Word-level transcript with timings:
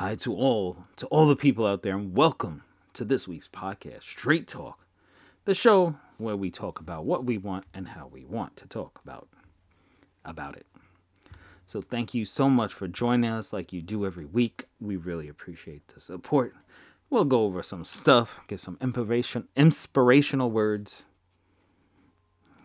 Hi 0.00 0.14
to 0.14 0.34
all, 0.34 0.78
to 0.96 1.06
all 1.08 1.28
the 1.28 1.36
people 1.36 1.66
out 1.66 1.82
there, 1.82 1.94
and 1.94 2.16
welcome 2.16 2.62
to 2.94 3.04
this 3.04 3.28
week's 3.28 3.48
podcast, 3.48 4.04
Straight 4.04 4.48
Talk, 4.48 4.86
the 5.44 5.54
show 5.54 5.94
where 6.16 6.36
we 6.36 6.50
talk 6.50 6.80
about 6.80 7.04
what 7.04 7.26
we 7.26 7.36
want 7.36 7.66
and 7.74 7.86
how 7.86 8.06
we 8.06 8.24
want 8.24 8.56
to 8.56 8.66
talk 8.66 8.98
about 9.04 9.28
about 10.24 10.56
it. 10.56 10.64
So 11.66 11.82
thank 11.82 12.14
you 12.14 12.24
so 12.24 12.48
much 12.48 12.72
for 12.72 12.88
joining 12.88 13.30
us 13.30 13.52
like 13.52 13.74
you 13.74 13.82
do 13.82 14.06
every 14.06 14.24
week. 14.24 14.64
We 14.80 14.96
really 14.96 15.28
appreciate 15.28 15.86
the 15.88 16.00
support. 16.00 16.54
We'll 17.10 17.26
go 17.26 17.44
over 17.44 17.62
some 17.62 17.84
stuff, 17.84 18.40
get 18.48 18.60
some 18.60 18.78
inspiration, 18.80 19.48
inspirational 19.54 20.50
words, 20.50 21.04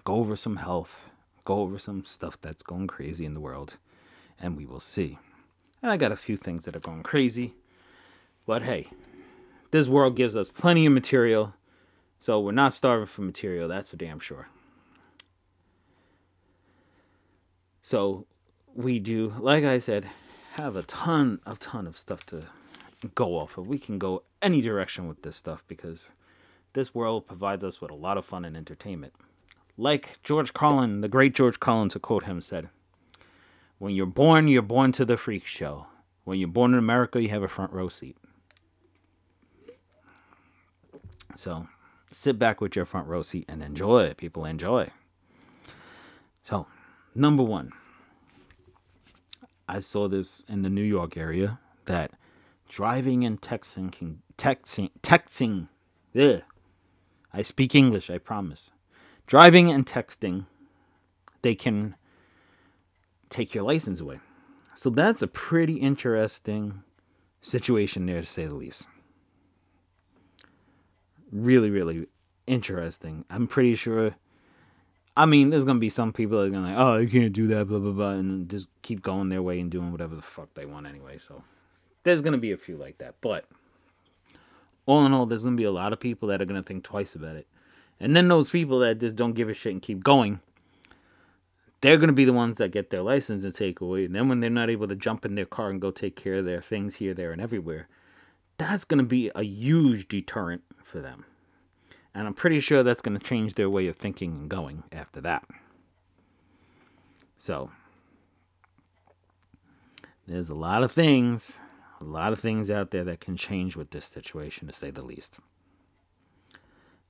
go 0.06 0.16
over 0.16 0.38
some 0.38 0.56
health, 0.56 1.10
go 1.44 1.60
over 1.60 1.80
some 1.80 2.06
stuff 2.06 2.40
that's 2.42 2.64
going 2.64 2.88
crazy 2.88 3.26
in 3.26 3.34
the 3.34 3.42
world, 3.42 3.74
and 4.40 4.56
we 4.56 4.66
will 4.66 4.80
see. 4.80 5.20
And 5.86 5.92
I 5.92 5.98
got 5.98 6.12
a 6.12 6.18
few 6.18 6.36
things 6.36 6.66
that 6.66 6.76
are 6.76 6.80
going 6.80 7.04
crazy. 7.04 7.54
But 8.48 8.64
hey, 8.64 8.88
this 9.70 9.88
world 9.88 10.16
gives 10.16 10.36
us 10.36 10.50
plenty 10.50 10.88
of 10.88 10.94
material, 10.94 11.54
so 12.18 12.40
we're 12.40 12.54
not 12.54 12.74
starving 12.74 13.06
for 13.06 13.22
material, 13.22 13.68
that's 13.68 13.92
for 13.92 13.96
damn 13.96 14.18
sure. 14.18 14.48
So 17.84 18.26
we 18.74 18.98
do, 18.98 19.36
like 19.40 19.64
I 19.64 19.78
said, 19.78 20.08
have 20.54 20.76
a 20.76 20.82
ton 20.82 21.40
of 21.46 21.60
ton 21.60 21.86
of 21.86 22.00
stuff 22.00 22.26
to 22.26 22.46
go 23.14 23.38
off 23.38 23.60
of. 23.60 23.68
We 23.68 23.78
can 23.78 24.00
go 24.00 24.24
any 24.42 24.62
direction 24.62 25.08
with 25.08 25.22
this 25.22 25.36
stuff 25.36 25.64
because 25.68 26.10
this 26.74 26.96
world 26.96 27.28
provides 27.28 27.64
us 27.64 27.80
with 27.80 27.92
a 27.92 27.94
lot 27.94 28.18
of 28.18 28.26
fun 28.26 28.44
and 28.44 28.58
entertainment. 28.58 29.14
Like 29.78 30.18
George 30.24 30.52
Carlin, 30.52 31.02
the 31.02 31.08
great 31.08 31.36
George 31.36 31.60
Carlin, 31.60 31.90
to 31.90 32.00
quote 32.00 32.24
him, 32.24 32.42
said, 32.42 32.70
When 33.78 33.94
you're 33.94 34.06
born, 34.06 34.48
you're 34.48 34.62
born 34.62 34.92
to 34.94 35.06
the 35.06 35.18
freak 35.18 35.46
show. 35.46 35.88
When 36.24 36.40
you're 36.40 36.48
born 36.48 36.74
in 36.74 36.80
America, 36.80 37.22
you 37.22 37.30
have 37.30 37.44
a 37.44 37.48
front 37.48 37.72
row 37.72 37.90
seat. 37.90 38.18
So 41.36 41.68
sit 42.12 42.40
back 42.40 42.62
with 42.62 42.76
your 42.76 42.86
front 42.86 43.08
row 43.08 43.22
seat 43.22 43.46
and 43.48 43.62
enjoy 43.62 44.04
it. 44.04 44.18
People 44.18 44.46
enjoy. 44.46 44.90
So, 46.48 46.68
number 47.14 47.44
one, 47.44 47.72
I 49.68 49.80
saw 49.80 50.08
this 50.08 50.44
in 50.48 50.62
the 50.62 50.70
New 50.70 50.84
York 50.84 51.18
area 51.18 51.60
that 51.86 52.12
driving 52.70 53.26
and 53.26 53.42
texting 53.42 53.92
can 53.92 54.22
texting 54.38 54.92
texting. 55.02 55.68
Yeah, 56.14 56.42
I 57.34 57.42
speak 57.42 57.76
English. 57.76 58.10
I 58.10 58.20
promise. 58.20 58.70
Driving 59.28 59.72
and 59.72 59.86
texting, 59.86 60.46
they 61.42 61.56
can 61.56 61.96
take 63.30 63.54
your 63.54 63.64
license 63.64 64.00
away. 64.00 64.20
So 64.74 64.90
that's 64.90 65.22
a 65.22 65.28
pretty 65.28 65.76
interesting 65.76 66.84
situation 67.42 68.06
there, 68.06 68.22
to 68.22 68.28
say 68.28 68.46
the 68.46 68.54
least. 68.54 68.88
Really, 71.32 71.70
really 71.70 72.08
interesting. 72.48 73.26
I'm 73.30 73.48
pretty 73.48 73.76
sure 73.76 74.16
I 75.18 75.26
mean, 75.26 75.50
there's 75.50 75.64
gonna 75.64 75.80
be 75.80 75.90
some 75.90 76.12
people 76.12 76.40
that 76.40 76.48
are 76.48 76.50
gonna 76.50 76.68
like, 76.68 76.78
oh, 76.78 76.98
you 76.98 77.08
can't 77.08 77.32
do 77.32 77.48
that, 77.48 77.68
blah 77.68 77.80
blah 77.80 77.92
blah, 77.92 78.12
and 78.12 78.50
just 78.50 78.70
keep 78.82 79.02
going 79.02 79.30
their 79.30 79.42
way 79.42 79.60
and 79.60 79.72
doing 79.72 79.92
whatever 79.92 80.16
the 80.16 80.22
fuck 80.22 80.54
they 80.54 80.66
want 80.66 80.88
anyway. 80.88 81.18
So 81.26 81.42
there's 82.04 82.22
gonna 82.22 82.38
be 82.38 82.52
a 82.52 82.58
few 82.58 82.76
like 82.76 82.98
that, 82.98 83.16
but 83.22 83.46
all 84.86 85.06
in 85.06 85.14
all, 85.14 85.26
there's 85.26 85.46
gonna 85.46 85.56
be 85.56 85.64
a 85.64 85.72
lot 85.72 85.94
of 85.94 86.00
people 86.00 86.28
that 86.30 86.42
are 86.42 86.46
gonna 86.46 86.64
think 86.64 86.84
twice 86.84 87.16
about 87.16 87.38
it, 87.38 87.48
and 88.00 88.14
then 88.14 88.28
those 88.28 88.50
people 88.50 88.80
that 88.80 89.00
just 89.00 89.16
don't 89.16 89.34
give 89.34 89.48
a 89.48 89.54
shit 89.54 89.72
and 89.72 89.82
keep 89.82 90.04
going, 90.04 90.42
they're 91.86 91.98
gonna 91.98 92.14
be 92.14 92.26
the 92.26 92.34
ones 92.34 92.58
that 92.58 92.72
get 92.72 92.90
their 92.90 93.02
license 93.02 93.44
and 93.44 93.54
take 93.54 93.82
away. 93.82 94.06
And 94.06 94.16
then 94.16 94.28
when 94.28 94.40
they're 94.40 94.50
not 94.50 94.70
able 94.70 94.88
to 94.88 94.96
jump 94.96 95.26
in 95.26 95.36
their 95.36 95.46
car 95.46 95.70
and 95.70 95.82
go 95.82 95.92
take 95.92 96.16
care 96.16 96.36
of 96.36 96.46
their 96.46 96.62
things 96.62 96.96
here, 96.96 97.14
there, 97.14 97.32
and 97.32 97.42
everywhere, 97.42 97.88
that's 98.58 98.86
gonna 98.86 99.04
be 99.04 99.32
a 99.36 99.44
huge 99.44 100.08
deterrent 100.08 100.64
for 100.84 101.00
them. 101.02 101.26
And 102.16 102.28
I'm 102.28 102.34
pretty 102.34 102.62
sure 102.62 102.82
that's 102.82 103.02
going 103.02 103.20
to 103.20 103.24
change 103.24 103.56
their 103.56 103.70
way 103.70 103.88
of 103.88 103.98
thinking 103.98 104.32
and 104.32 104.50
going 104.50 104.84
after 104.94 105.20
that. 105.22 105.44
So, 107.38 107.72
there's 110.26 110.50
a 110.50 110.56
lot 110.56 110.82
of 110.82 110.94
things, 110.94 111.60
a 112.00 112.06
lot 112.06 112.32
of 112.32 112.40
things 112.40 112.72
out 112.72 112.92
there 112.92 113.04
that 113.04 113.20
can 113.20 113.36
change 113.36 113.76
with 113.76 113.92
this 113.92 114.06
situation, 114.06 114.68
to 114.68 114.74
say 114.74 114.92
the 114.92 115.04
least. 115.04 115.40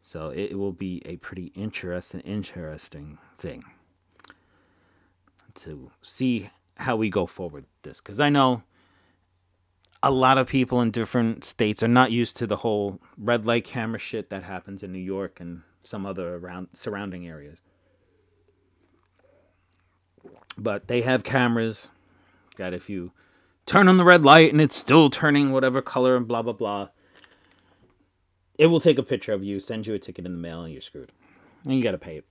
So, 0.01 0.29
it 0.29 0.57
will 0.57 0.73
be 0.73 1.03
a 1.05 1.17
pretty 1.17 1.51
interesting, 1.55 2.21
interesting 2.21 3.19
thing 3.37 3.63
to 5.55 5.91
see 6.01 6.49
how 6.75 6.95
we 6.95 7.09
go 7.09 7.25
forward 7.25 7.65
this. 7.83 7.99
Because 8.01 8.19
I 8.19 8.29
know 8.29 8.63
a 10.03 10.11
lot 10.11 10.37
of 10.37 10.47
people 10.47 10.81
in 10.81 10.91
different 10.91 11.43
states 11.43 11.81
are 11.81 11.87
not 11.87 12.11
used 12.11 12.37
to 12.37 12.47
the 12.47 12.57
whole 12.57 12.99
red 13.17 13.45
light 13.45 13.65
camera 13.65 13.99
shit 13.99 14.29
that 14.29 14.43
happens 14.43 14.83
in 14.83 14.91
New 14.91 14.99
York 14.99 15.39
and 15.39 15.61
some 15.83 16.05
other 16.05 16.35
around 16.35 16.67
surrounding 16.73 17.27
areas. 17.27 17.59
But 20.57 20.87
they 20.87 21.01
have 21.01 21.23
cameras 21.23 21.89
that 22.57 22.73
if 22.73 22.89
you 22.89 23.11
turn 23.65 23.87
on 23.87 23.97
the 23.97 24.03
red 24.03 24.23
light 24.23 24.51
and 24.51 24.61
it's 24.61 24.77
still 24.77 25.09
turning 25.09 25.51
whatever 25.51 25.81
color 25.81 26.15
and 26.15 26.27
blah 26.27 26.41
blah 26.41 26.53
blah, 26.53 26.89
it 28.57 28.67
will 28.67 28.79
take 28.79 28.97
a 28.97 29.03
picture 29.03 29.33
of 29.33 29.43
you, 29.43 29.59
send 29.59 29.85
you 29.85 29.93
a 29.93 29.99
ticket 29.99 30.25
in 30.25 30.31
the 30.31 30.37
mail, 30.37 30.63
and 30.63 30.71
you're 30.71 30.81
screwed. 30.81 31.11
And 31.63 31.75
you 31.75 31.83
gotta 31.83 31.97
pay 31.97 32.17
it. 32.17 32.25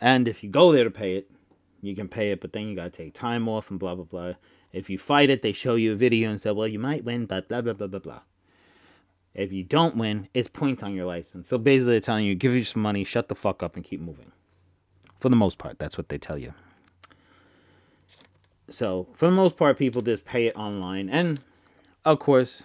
And 0.00 0.26
if 0.26 0.42
you 0.42 0.48
go 0.48 0.72
there 0.72 0.84
to 0.84 0.90
pay 0.90 1.16
it, 1.16 1.30
you 1.82 1.94
can 1.94 2.08
pay 2.08 2.30
it, 2.30 2.40
but 2.40 2.52
then 2.52 2.68
you 2.68 2.76
gotta 2.76 2.90
take 2.90 3.14
time 3.14 3.48
off 3.48 3.70
and 3.70 3.78
blah 3.78 3.94
blah 3.94 4.04
blah. 4.04 4.34
If 4.72 4.88
you 4.88 4.98
fight 4.98 5.30
it, 5.30 5.42
they 5.42 5.52
show 5.52 5.74
you 5.74 5.92
a 5.92 5.96
video 5.96 6.30
and 6.30 6.40
say, 6.40 6.52
well, 6.52 6.68
you 6.68 6.78
might 6.78 7.04
win, 7.04 7.26
but 7.26 7.48
blah, 7.48 7.60
blah, 7.60 7.72
blah, 7.72 7.88
blah, 7.88 7.98
blah. 7.98 8.20
If 9.34 9.52
you 9.52 9.64
don't 9.64 9.96
win, 9.96 10.28
it's 10.34 10.48
points 10.48 10.82
on 10.82 10.94
your 10.94 11.06
license. 11.06 11.48
So 11.48 11.58
basically, 11.58 11.94
they're 11.94 12.00
telling 12.00 12.26
you, 12.26 12.34
give 12.34 12.54
you 12.54 12.64
some 12.64 12.82
money, 12.82 13.04
shut 13.04 13.28
the 13.28 13.34
fuck 13.34 13.62
up, 13.62 13.76
and 13.76 13.84
keep 13.84 14.00
moving. 14.00 14.32
For 15.18 15.28
the 15.28 15.36
most 15.36 15.58
part, 15.58 15.78
that's 15.78 15.98
what 15.98 16.08
they 16.08 16.18
tell 16.18 16.38
you. 16.38 16.54
So, 18.68 19.08
for 19.14 19.26
the 19.26 19.32
most 19.32 19.56
part, 19.56 19.78
people 19.78 20.02
just 20.02 20.24
pay 20.24 20.46
it 20.46 20.56
online. 20.56 21.08
And, 21.08 21.40
of 22.04 22.20
course, 22.20 22.62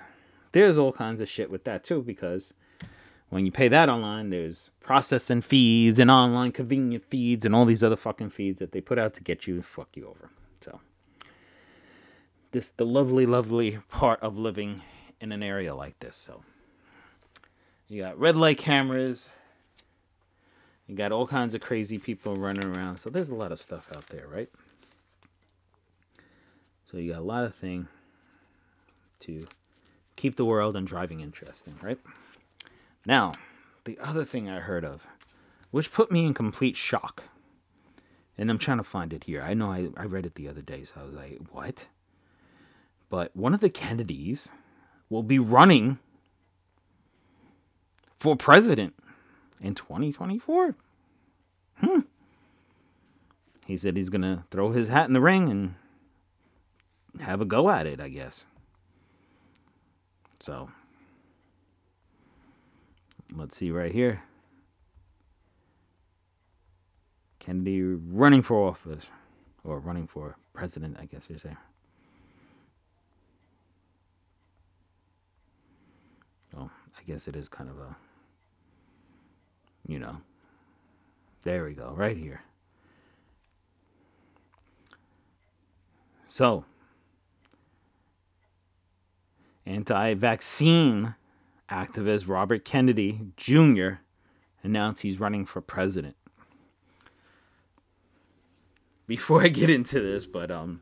there's 0.51 0.77
all 0.77 0.93
kinds 0.93 1.21
of 1.21 1.29
shit 1.29 1.49
with 1.49 1.63
that, 1.63 1.83
too, 1.83 2.01
because 2.03 2.53
when 3.29 3.45
you 3.45 3.51
pay 3.51 3.67
that 3.67 3.89
online, 3.89 4.29
there's 4.29 4.69
processing 4.81 5.41
fees 5.41 5.99
and 5.99 6.11
online 6.11 6.51
convenient 6.51 7.03
feeds 7.05 7.45
and 7.45 7.55
all 7.55 7.65
these 7.65 7.83
other 7.83 7.95
fucking 7.95 8.29
feeds 8.29 8.59
that 8.59 8.71
they 8.71 8.81
put 8.81 8.99
out 8.99 9.13
to 9.15 9.21
get 9.21 9.47
you 9.47 9.61
fuck 9.61 9.89
you 9.95 10.07
over. 10.07 10.29
So, 10.61 10.79
this 12.51 12.69
the 12.71 12.85
lovely, 12.85 13.25
lovely 13.25 13.79
part 13.89 14.21
of 14.21 14.37
living 14.37 14.81
in 15.19 15.31
an 15.31 15.43
area 15.43 15.73
like 15.75 15.99
this. 15.99 16.15
So 16.15 16.43
you 17.87 18.01
got 18.01 18.19
red 18.19 18.37
light 18.37 18.57
cameras. 18.57 19.29
You 20.87 20.95
got 20.95 21.11
all 21.11 21.27
kinds 21.27 21.53
of 21.53 21.61
crazy 21.61 21.97
people 21.97 22.35
running 22.35 22.65
around. 22.65 22.99
So 22.99 23.09
there's 23.09 23.29
a 23.29 23.35
lot 23.35 23.51
of 23.51 23.59
stuff 23.59 23.87
out 23.95 24.07
there, 24.07 24.27
right? 24.27 24.49
So 26.89 26.97
you 26.97 27.11
got 27.11 27.21
a 27.21 27.23
lot 27.23 27.43
of 27.43 27.55
thing 27.55 27.87
to 29.21 29.47
keep 30.15 30.35
the 30.35 30.45
world 30.45 30.75
and 30.75 30.85
driving 30.85 31.21
interesting, 31.21 31.75
right? 31.81 31.99
Now, 33.05 33.33
the 33.83 33.99
other 33.99 34.25
thing 34.25 34.49
I 34.49 34.59
heard 34.59 34.83
of, 34.83 35.05
which 35.71 35.91
put 35.91 36.11
me 36.11 36.25
in 36.25 36.33
complete 36.33 36.77
shock, 36.77 37.23
and 38.37 38.49
I'm 38.49 38.57
trying 38.57 38.77
to 38.77 38.83
find 38.83 39.13
it 39.13 39.25
here. 39.25 39.41
I 39.41 39.53
know 39.53 39.71
I, 39.71 39.89
I 39.95 40.05
read 40.05 40.25
it 40.25 40.35
the 40.35 40.47
other 40.47 40.61
day, 40.61 40.83
so 40.83 40.93
I 40.99 41.03
was 41.03 41.13
like, 41.13 41.39
what? 41.51 41.85
but 43.09 43.35
one 43.35 43.53
of 43.53 43.61
the 43.61 43.69
Kennedys 43.69 44.49
will 45.09 45.23
be 45.23 45.39
running 45.39 45.99
for 48.19 48.35
president 48.35 48.93
in 49.61 49.75
2024. 49.75 50.75
Hmm. 51.77 51.99
He 53.65 53.77
said 53.77 53.95
he's 53.95 54.09
going 54.09 54.21
to 54.21 54.43
throw 54.51 54.71
his 54.71 54.89
hat 54.89 55.07
in 55.07 55.13
the 55.13 55.21
ring 55.21 55.49
and 55.49 55.75
have 57.21 57.41
a 57.41 57.45
go 57.45 57.69
at 57.69 57.85
it, 57.85 57.99
I 57.99 58.09
guess. 58.09 58.45
So, 60.39 60.69
let's 63.33 63.57
see 63.57 63.71
right 63.71 63.91
here. 63.91 64.21
Kennedy 67.39 67.81
running 67.81 68.41
for 68.41 68.67
office, 68.67 69.05
or 69.63 69.79
running 69.79 70.07
for 70.07 70.35
president, 70.53 70.97
I 70.99 71.05
guess 71.05 71.23
you 71.29 71.37
say. 71.37 71.55
Oh, 76.57 76.69
I 76.97 77.03
guess 77.05 77.27
it 77.27 77.35
is 77.35 77.47
kind 77.47 77.69
of 77.69 77.77
a, 77.77 77.95
you 79.87 79.99
know, 79.99 80.17
there 81.43 81.65
we 81.65 81.73
go, 81.73 81.93
right 81.95 82.17
here. 82.17 82.41
So, 86.27 86.65
anti 89.65 90.15
vaccine 90.15 91.13
activist 91.69 92.27
Robert 92.27 92.65
Kennedy 92.65 93.21
Jr. 93.37 93.99
announced 94.63 95.01
he's 95.01 95.19
running 95.19 95.45
for 95.45 95.61
president. 95.61 96.15
Before 99.07 99.43
I 99.43 99.49
get 99.49 99.69
into 99.69 99.99
this, 99.99 100.25
but 100.25 100.49
um, 100.49 100.81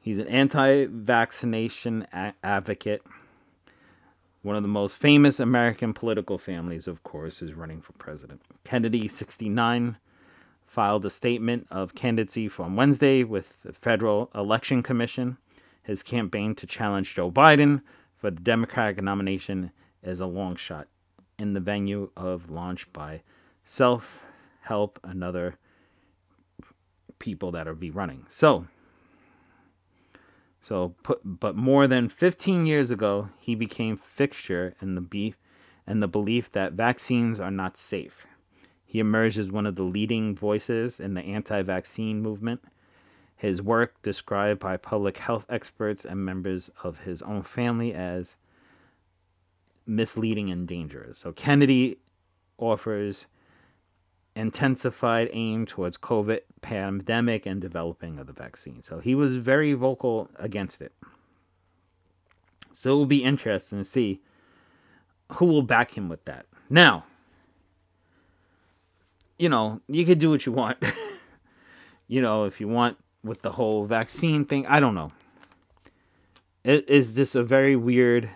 He's 0.00 0.18
an 0.18 0.28
anti 0.28 0.86
vaccination 0.86 2.06
a- 2.12 2.32
advocate. 2.42 3.02
One 4.42 4.56
of 4.56 4.62
the 4.62 4.68
most 4.68 4.96
famous 4.96 5.38
American 5.38 5.92
political 5.92 6.38
families, 6.38 6.88
of 6.88 7.02
course, 7.02 7.42
is 7.42 7.52
running 7.52 7.82
for 7.82 7.92
president. 7.92 8.40
Kennedy, 8.64 9.06
69, 9.06 9.98
filed 10.66 11.04
a 11.04 11.10
statement 11.10 11.66
of 11.70 11.94
candidacy 11.94 12.48
from 12.48 12.76
Wednesday 12.76 13.22
with 13.22 13.52
the 13.62 13.74
Federal 13.74 14.30
Election 14.34 14.82
Commission. 14.82 15.36
His 15.82 16.02
campaign 16.02 16.54
to 16.54 16.66
challenge 16.66 17.14
Joe 17.14 17.30
Biden 17.30 17.82
for 18.16 18.30
the 18.30 18.40
Democratic 18.40 19.02
nomination 19.02 19.70
is 20.02 20.20
a 20.20 20.26
long 20.26 20.56
shot 20.56 20.88
in 21.38 21.54
the 21.54 21.60
venue 21.60 22.10
of 22.16 22.50
launch 22.50 22.92
by 22.92 23.22
Self 23.64 24.22
Help 24.62 25.00
and 25.02 25.24
other 25.24 25.56
people 27.18 27.50
that 27.52 27.66
are 27.66 27.74
be 27.74 27.90
running. 27.90 28.26
So, 28.28 28.66
so 30.60 30.94
put, 31.02 31.20
but 31.24 31.56
more 31.56 31.86
than 31.86 32.08
15 32.08 32.66
years 32.66 32.90
ago, 32.90 33.30
he 33.38 33.54
became 33.54 33.96
fixture 33.96 34.74
in 34.80 34.94
the 34.94 35.00
beef 35.00 35.36
and 35.86 36.02
the 36.02 36.08
belief 36.08 36.52
that 36.52 36.72
vaccines 36.74 37.40
are 37.40 37.50
not 37.50 37.76
safe. 37.76 38.26
He 38.84 38.98
emerged 38.98 39.38
as 39.38 39.50
one 39.50 39.66
of 39.66 39.76
the 39.76 39.84
leading 39.84 40.34
voices 40.34 41.00
in 41.00 41.14
the 41.14 41.22
anti-vaccine 41.22 42.20
movement. 42.20 42.62
His 43.36 43.62
work 43.62 44.02
described 44.02 44.60
by 44.60 44.76
public 44.76 45.18
health 45.18 45.46
experts 45.48 46.04
and 46.04 46.24
members 46.24 46.70
of 46.82 47.00
his 47.00 47.22
own 47.22 47.42
family 47.42 47.94
as 47.94 48.36
misleading 49.90 50.50
and 50.50 50.66
dangerous. 50.68 51.18
So 51.18 51.32
Kennedy 51.32 51.98
offers 52.58 53.26
intensified 54.36 55.28
aim 55.32 55.66
towards 55.66 55.98
COVID 55.98 56.40
pandemic 56.62 57.44
and 57.44 57.60
developing 57.60 58.18
of 58.18 58.26
the 58.26 58.32
vaccine. 58.32 58.82
So 58.82 59.00
he 59.00 59.14
was 59.14 59.36
very 59.36 59.72
vocal 59.72 60.30
against 60.36 60.80
it. 60.80 60.92
So 62.72 62.92
it 62.92 62.96
will 62.96 63.06
be 63.06 63.24
interesting 63.24 63.78
to 63.78 63.84
see 63.84 64.20
who 65.32 65.46
will 65.46 65.62
back 65.62 65.96
him 65.96 66.08
with 66.08 66.24
that. 66.26 66.46
Now, 66.70 67.04
you 69.38 69.48
know, 69.48 69.80
you 69.88 70.06
could 70.06 70.20
do 70.20 70.30
what 70.30 70.46
you 70.46 70.52
want. 70.52 70.78
you 72.08 72.22
know, 72.22 72.44
if 72.44 72.60
you 72.60 72.68
want 72.68 72.96
with 73.24 73.42
the 73.42 73.52
whole 73.52 73.86
vaccine 73.86 74.44
thing, 74.44 74.66
I 74.66 74.78
don't 74.78 74.94
know. 74.94 75.12
It 76.62 76.88
is 76.88 77.14
just 77.14 77.34
a 77.34 77.42
very 77.42 77.74
weird 77.74 78.30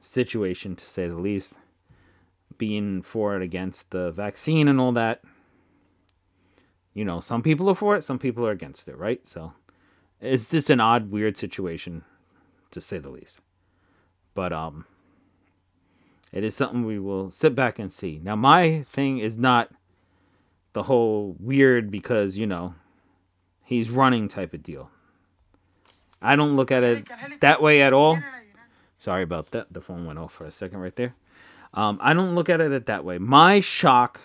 situation 0.00 0.76
to 0.76 0.84
say 0.84 1.06
the 1.08 1.16
least 1.16 1.54
being 2.58 3.02
for 3.02 3.36
it 3.36 3.42
against 3.42 3.90
the 3.90 4.10
vaccine 4.10 4.68
and 4.68 4.80
all 4.80 4.92
that. 4.92 5.22
You 6.92 7.04
know, 7.04 7.20
some 7.20 7.42
people 7.42 7.68
are 7.68 7.74
for 7.74 7.96
it, 7.96 8.04
some 8.04 8.18
people 8.18 8.46
are 8.46 8.50
against 8.50 8.88
it, 8.88 8.96
right? 8.96 9.26
So 9.26 9.52
it's 10.20 10.50
just 10.50 10.70
an 10.70 10.80
odd, 10.80 11.10
weird 11.10 11.36
situation, 11.36 12.04
to 12.72 12.80
say 12.80 12.98
the 12.98 13.08
least. 13.08 13.40
But 14.34 14.52
um, 14.52 14.84
it 16.32 16.44
is 16.44 16.54
something 16.54 16.84
we 16.84 16.98
will 16.98 17.30
sit 17.30 17.54
back 17.54 17.78
and 17.78 17.92
see. 17.92 18.20
Now, 18.22 18.36
my 18.36 18.84
thing 18.90 19.18
is 19.18 19.38
not 19.38 19.70
the 20.72 20.84
whole 20.84 21.36
weird 21.40 21.90
because 21.90 22.36
you 22.36 22.46
know 22.46 22.74
he's 23.64 23.90
running 23.90 24.28
type 24.28 24.54
of 24.54 24.62
deal. 24.62 24.90
I 26.22 26.36
don't 26.36 26.56
look 26.56 26.70
at 26.70 26.82
it 26.82 27.08
that 27.40 27.62
way 27.62 27.82
at 27.82 27.92
all. 27.92 28.18
Sorry 29.00 29.22
about 29.22 29.50
that. 29.52 29.72
The 29.72 29.80
phone 29.80 30.04
went 30.04 30.18
off 30.18 30.34
for 30.34 30.44
a 30.44 30.52
second 30.52 30.78
right 30.78 30.94
there. 30.94 31.14
Um, 31.72 31.98
I 32.02 32.12
don't 32.12 32.34
look 32.34 32.50
at 32.50 32.60
it 32.60 32.84
that 32.84 33.02
way. 33.02 33.16
My 33.16 33.60
shock 33.60 34.20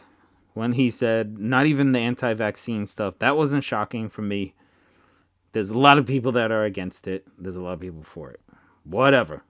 when 0.53 0.73
he 0.73 0.89
said 0.89 1.39
not 1.39 1.65
even 1.65 1.93
the 1.93 1.99
anti-vaccine 1.99 2.85
stuff 2.85 3.15
that 3.19 3.37
wasn't 3.37 3.63
shocking 3.63 4.09
for 4.09 4.21
me. 4.21 4.53
There's 5.53 5.69
a 5.69 5.77
lot 5.77 5.97
of 5.97 6.05
people 6.05 6.33
that 6.33 6.51
are 6.51 6.65
against 6.65 7.07
it. 7.07 7.25
There's 7.37 7.55
a 7.55 7.61
lot 7.61 7.71
of 7.71 7.79
people 7.79 8.03
for 8.03 8.31
it. 8.31 8.41
Whatever. 8.83 9.43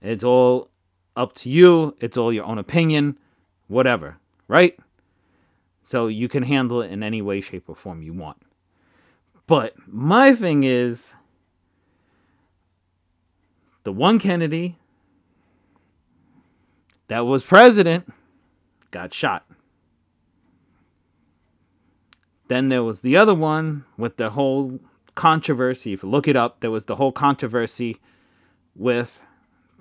It's 0.00 0.22
all 0.22 0.70
up 1.16 1.34
to 1.36 1.50
you. 1.50 1.96
It's 2.00 2.16
all 2.16 2.32
your 2.32 2.44
own 2.44 2.58
opinion. 2.58 3.18
Whatever. 3.66 4.18
Right? 4.46 4.78
So 5.82 6.06
you 6.06 6.28
can 6.28 6.44
handle 6.44 6.82
it 6.82 6.92
in 6.92 7.02
any 7.02 7.20
way, 7.20 7.40
shape, 7.40 7.68
or 7.68 7.74
form 7.74 8.00
you 8.00 8.12
want. 8.12 8.36
But 9.48 9.74
my 9.88 10.36
thing 10.36 10.62
is 10.62 11.14
the 13.86 13.92
one 13.92 14.18
Kennedy 14.18 14.76
that 17.06 17.20
was 17.20 17.44
president 17.44 18.12
got 18.90 19.14
shot. 19.14 19.46
Then 22.48 22.68
there 22.68 22.82
was 22.82 23.02
the 23.02 23.16
other 23.16 23.32
one 23.32 23.84
with 23.96 24.16
the 24.16 24.30
whole 24.30 24.80
controversy. 25.14 25.92
If 25.92 26.02
you 26.02 26.08
look 26.08 26.26
it 26.26 26.34
up, 26.34 26.58
there 26.58 26.72
was 26.72 26.86
the 26.86 26.96
whole 26.96 27.12
controversy 27.12 28.00
with 28.74 29.20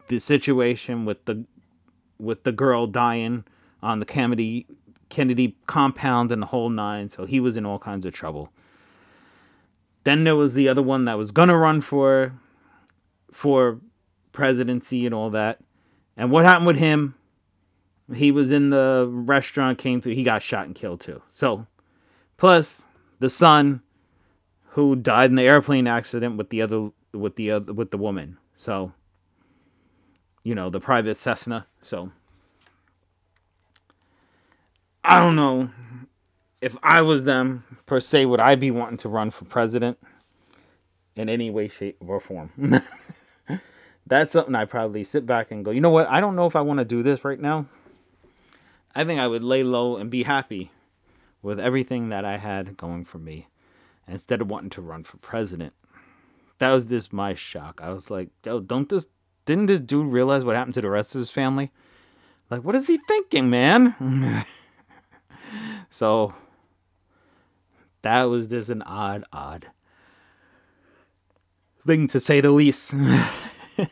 the 0.07 0.19
situation 0.19 1.03
with 1.05 1.25
the 1.25 1.43
with 2.19 2.43
the 2.43 2.51
girl 2.51 2.85
dying 2.85 3.43
on 3.81 3.97
the 3.97 4.05
Kennedy 4.05 4.67
Kennedy 5.09 5.55
compound 5.65 6.31
and 6.31 6.43
the 6.43 6.47
whole 6.47 6.69
nine. 6.69 7.09
So 7.09 7.25
he 7.25 7.39
was 7.39 7.57
in 7.57 7.65
all 7.65 7.79
kinds 7.79 8.05
of 8.05 8.13
trouble. 8.13 8.51
Then 10.03 10.25
there 10.25 10.35
was 10.35 10.53
the 10.53 10.69
other 10.69 10.83
one 10.83 11.05
that 11.05 11.17
was 11.17 11.31
gonna 11.31 11.57
run 11.57 11.81
for 11.81 12.33
for 13.31 13.79
presidency 14.35 15.05
and 15.05 15.15
all 15.15 15.31
that. 15.31 15.59
And 16.15 16.31
what 16.31 16.45
happened 16.45 16.67
with 16.67 16.77
him? 16.77 17.15
He 18.13 18.31
was 18.31 18.51
in 18.51 18.69
the 18.69 19.07
restaurant, 19.09 19.79
came 19.79 19.99
through, 19.99 20.13
he 20.13 20.23
got 20.23 20.43
shot 20.43 20.67
and 20.67 20.75
killed 20.75 21.01
too. 21.01 21.23
So, 21.31 21.65
plus 22.37 22.83
the 23.19 23.29
son 23.29 23.81
who 24.69 24.95
died 24.95 25.31
in 25.31 25.35
the 25.35 25.43
airplane 25.43 25.87
accident 25.87 26.37
with 26.37 26.49
the 26.49 26.61
other 26.61 26.91
with 27.13 27.35
the 27.35 27.51
other 27.51 27.73
with 27.73 27.89
the 27.89 27.97
woman. 27.97 28.37
So, 28.57 28.91
you 30.43 30.53
know, 30.53 30.69
the 30.69 30.79
private 30.79 31.17
Cessna. 31.17 31.65
So, 31.81 32.11
I 35.03 35.19
don't 35.19 35.35
know 35.35 35.69
if 36.61 36.75
I 36.83 37.01
was 37.01 37.23
them 37.23 37.63
per 37.85 37.99
se 37.99 38.25
would 38.25 38.39
I 38.39 38.55
be 38.55 38.69
wanting 38.69 38.97
to 38.97 39.09
run 39.09 39.31
for 39.31 39.45
president 39.45 39.97
in 41.15 41.29
any 41.29 41.49
way 41.49 41.67
shape 41.67 41.97
or 41.99 42.19
form. 42.19 42.51
that's 44.07 44.33
something 44.33 44.55
I 44.55 44.65
probably 44.65 45.03
sit 45.03 45.25
back 45.25 45.51
and 45.51 45.65
go, 45.65 45.71
you 45.71 45.81
know 45.81 45.89
what? 45.89 46.07
I 46.07 46.21
don't 46.21 46.35
know 46.35 46.45
if 46.45 46.55
I 46.55 46.61
want 46.61 46.79
to 46.79 46.85
do 46.85 47.03
this 47.03 47.25
right 47.25 47.39
now. 47.39 47.65
I 48.93 49.03
think 49.03 49.19
I 49.19 49.27
would 49.27 49.43
lay 49.43 49.63
low 49.63 49.97
and 49.97 50.09
be 50.09 50.23
happy 50.23 50.71
with 51.41 51.59
everything 51.59 52.09
that 52.09 52.23
I 52.23 52.37
had 52.37 52.77
going 52.77 53.05
for 53.05 53.17
me 53.17 53.47
instead 54.07 54.41
of 54.41 54.49
wanting 54.49 54.69
to 54.71 54.81
run 54.81 55.03
for 55.03 55.17
president. 55.17 55.73
That 56.59 56.71
was 56.71 56.85
just 56.85 57.11
my 57.11 57.33
shock. 57.33 57.81
I 57.83 57.91
was 57.91 58.09
like, 58.09 58.29
yo, 58.45 58.59
don't 58.59 58.87
this, 58.87 59.07
didn't 59.45 59.65
this 59.65 59.81
dude 59.81 60.11
realize 60.11 60.43
what 60.43 60.55
happened 60.55 60.75
to 60.75 60.81
the 60.81 60.89
rest 60.89 61.13
of 61.15 61.19
his 61.19 61.31
family? 61.31 61.71
Like, 62.49 62.63
what 62.63 62.75
is 62.75 62.87
he 62.87 62.99
thinking, 63.07 63.49
man? 63.49 64.45
so, 65.89 66.33
that 68.03 68.23
was 68.23 68.47
just 68.47 68.69
an 68.69 68.83
odd, 68.83 69.25
odd 69.33 69.67
thing 71.85 72.07
to 72.09 72.19
say 72.19 72.39
the 72.39 72.51
least. 72.51 72.93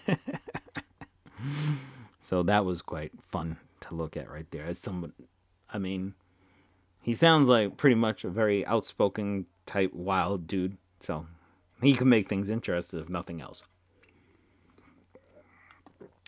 so 2.21 2.43
that 2.43 2.65
was 2.65 2.81
quite 2.81 3.11
fun 3.29 3.57
to 3.81 3.95
look 3.95 4.17
at 4.17 4.29
right 4.29 4.49
there. 4.51 4.65
As 4.65 4.79
someone, 4.79 5.13
I 5.71 5.77
mean, 5.77 6.13
he 7.01 7.13
sounds 7.13 7.49
like 7.49 7.77
pretty 7.77 7.95
much 7.95 8.23
a 8.23 8.29
very 8.29 8.65
outspoken 8.65 9.45
type 9.65 9.93
wild 9.93 10.47
dude. 10.47 10.77
So 10.99 11.25
he 11.81 11.93
can 11.93 12.09
make 12.09 12.29
things 12.29 12.49
interesting 12.49 12.99
if 12.99 13.09
nothing 13.09 13.41
else. 13.41 13.63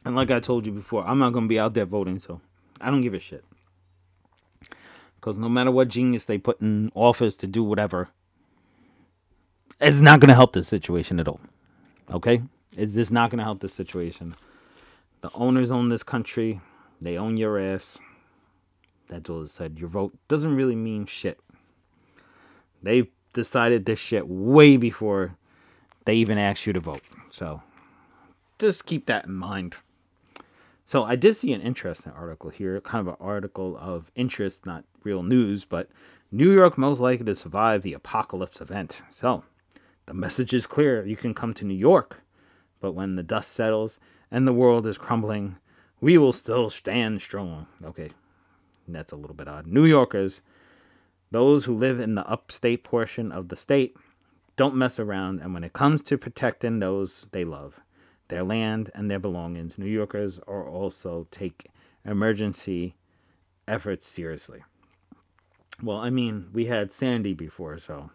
And 0.03 0.15
like 0.15 0.29
I 0.29 0.39
told 0.39 0.65
you 0.65 0.71
before, 0.71 1.05
I'm 1.07 1.19
not 1.19 1.31
gonna 1.33 1.47
be 1.47 1.59
out 1.59 1.73
there 1.73 1.85
voting, 1.85 2.19
so 2.19 2.41
I 2.79 2.91
don't 2.91 3.01
give 3.01 3.13
a 3.13 3.19
shit. 3.19 3.43
Because 5.15 5.37
no 5.37 5.49
matter 5.49 5.71
what 5.71 5.87
genius 5.87 6.25
they 6.25 6.37
put 6.37 6.61
in 6.61 6.91
office 6.93 7.35
to 7.37 7.47
do 7.47 7.63
whatever, 7.63 8.09
it's 9.79 10.01
not 10.01 10.19
gonna 10.19 10.35
help 10.35 10.53
the 10.53 10.63
situation 10.63 11.19
at 11.19 11.27
all. 11.27 11.39
Okay? 12.13 12.43
It's 12.75 12.93
just 12.93 13.11
not 13.11 13.31
gonna 13.31 13.43
help 13.43 13.59
the 13.59 13.69
situation. 13.69 14.35
The 15.21 15.31
owners 15.33 15.71
own 15.71 15.89
this 15.89 16.03
country. 16.03 16.61
They 17.01 17.17
own 17.17 17.37
your 17.37 17.59
ass. 17.59 17.97
That's 19.07 19.29
all 19.29 19.43
it 19.43 19.49
said. 19.49 19.77
Your 19.79 19.89
vote 19.89 20.15
doesn't 20.27 20.55
really 20.55 20.75
mean 20.75 21.05
shit. 21.05 21.39
They 22.81 23.09
decided 23.33 23.85
this 23.85 23.99
shit 23.99 24.27
way 24.27 24.77
before 24.77 25.35
they 26.05 26.15
even 26.15 26.37
asked 26.37 26.65
you 26.65 26.73
to 26.73 26.79
vote. 26.79 27.01
So 27.31 27.61
just 28.59 28.85
keep 28.85 29.05
that 29.07 29.25
in 29.25 29.33
mind. 29.33 29.75
So 30.85 31.03
I 31.03 31.15
did 31.15 31.35
see 31.35 31.51
an 31.51 31.61
interesting 31.61 32.11
article 32.13 32.49
here, 32.49 32.79
kind 32.81 33.07
of 33.07 33.13
an 33.13 33.19
article 33.19 33.77
of 33.77 34.11
interest, 34.15 34.65
not 34.65 34.83
real 35.03 35.23
news, 35.23 35.65
but 35.65 35.89
New 36.31 36.51
York 36.51 36.77
most 36.77 36.99
likely 36.99 37.25
to 37.25 37.35
survive 37.35 37.81
the 37.81 37.93
apocalypse 37.93 38.61
event. 38.61 39.01
So 39.11 39.43
the 40.05 40.13
message 40.13 40.53
is 40.53 40.67
clear. 40.67 41.05
You 41.05 41.17
can 41.17 41.33
come 41.33 41.53
to 41.55 41.65
New 41.65 41.73
York, 41.73 42.21
but 42.79 42.93
when 42.93 43.15
the 43.15 43.23
dust 43.23 43.51
settles 43.51 43.99
and 44.31 44.47
the 44.47 44.53
world 44.53 44.85
is 44.85 44.97
crumbling, 44.97 45.57
we 46.01 46.17
will 46.17 46.33
still 46.33 46.69
stand 46.69 47.21
strong. 47.21 47.67
Okay, 47.83 48.11
that's 48.87 49.11
a 49.11 49.15
little 49.15 49.35
bit 49.35 49.47
odd. 49.47 49.67
New 49.67 49.85
Yorkers, 49.85 50.41
those 51.31 51.65
who 51.65 51.75
live 51.75 51.99
in 51.99 52.15
the 52.15 52.27
upstate 52.27 52.83
portion 52.83 53.31
of 53.31 53.49
the 53.49 53.55
state, 53.55 53.95
don't 54.57 54.75
mess 54.75 54.99
around, 54.99 55.41
and 55.41 55.53
when 55.53 55.63
it 55.63 55.73
comes 55.73 56.01
to 56.03 56.17
protecting 56.17 56.79
those 56.79 57.27
they 57.31 57.43
love, 57.43 57.79
their 58.27 58.43
land 58.43 58.89
and 58.93 59.09
their 59.09 59.19
belongings, 59.19 59.77
New 59.77 59.85
Yorkers 59.85 60.39
are 60.47 60.67
also 60.67 61.27
take 61.31 61.67
emergency 62.05 62.95
efforts 63.67 64.05
seriously. 64.05 64.63
Well, 65.81 65.97
I 65.97 66.09
mean, 66.09 66.49
we 66.53 66.65
had 66.67 66.93
Sandy 66.93 67.33
before, 67.33 67.77
so 67.79 68.09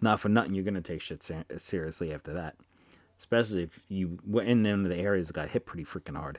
not 0.00 0.20
for 0.20 0.28
nothing, 0.28 0.54
you're 0.54 0.64
gonna 0.64 0.80
take 0.80 1.00
shit 1.00 1.28
seriously 1.56 2.12
after 2.12 2.32
that, 2.34 2.56
especially 3.18 3.62
if 3.62 3.80
you 3.88 4.18
went 4.26 4.48
in 4.48 4.62
the 4.62 4.96
areas 4.96 5.30
got 5.30 5.48
hit 5.48 5.66
pretty 5.66 5.84
freaking 5.84 6.16
hard. 6.16 6.38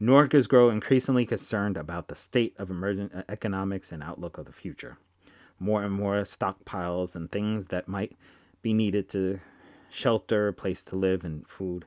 New 0.00 0.12
Yorkers 0.12 0.46
grow 0.46 0.70
increasingly 0.70 1.26
concerned 1.26 1.76
about 1.76 2.06
the 2.06 2.14
state 2.14 2.54
of 2.58 2.70
emerging 2.70 3.10
uh, 3.12 3.24
economics 3.28 3.90
and 3.90 4.00
outlook 4.00 4.38
of 4.38 4.46
the 4.46 4.52
future. 4.52 4.96
More 5.58 5.82
and 5.82 5.92
more 5.92 6.22
stockpiles 6.22 7.16
and 7.16 7.30
things 7.30 7.66
that 7.68 7.88
might 7.88 8.16
be 8.62 8.72
needed 8.72 9.08
to 9.08 9.40
shelter, 9.90 10.52
place 10.52 10.84
to 10.84 10.96
live, 10.96 11.24
and 11.24 11.46
food. 11.48 11.84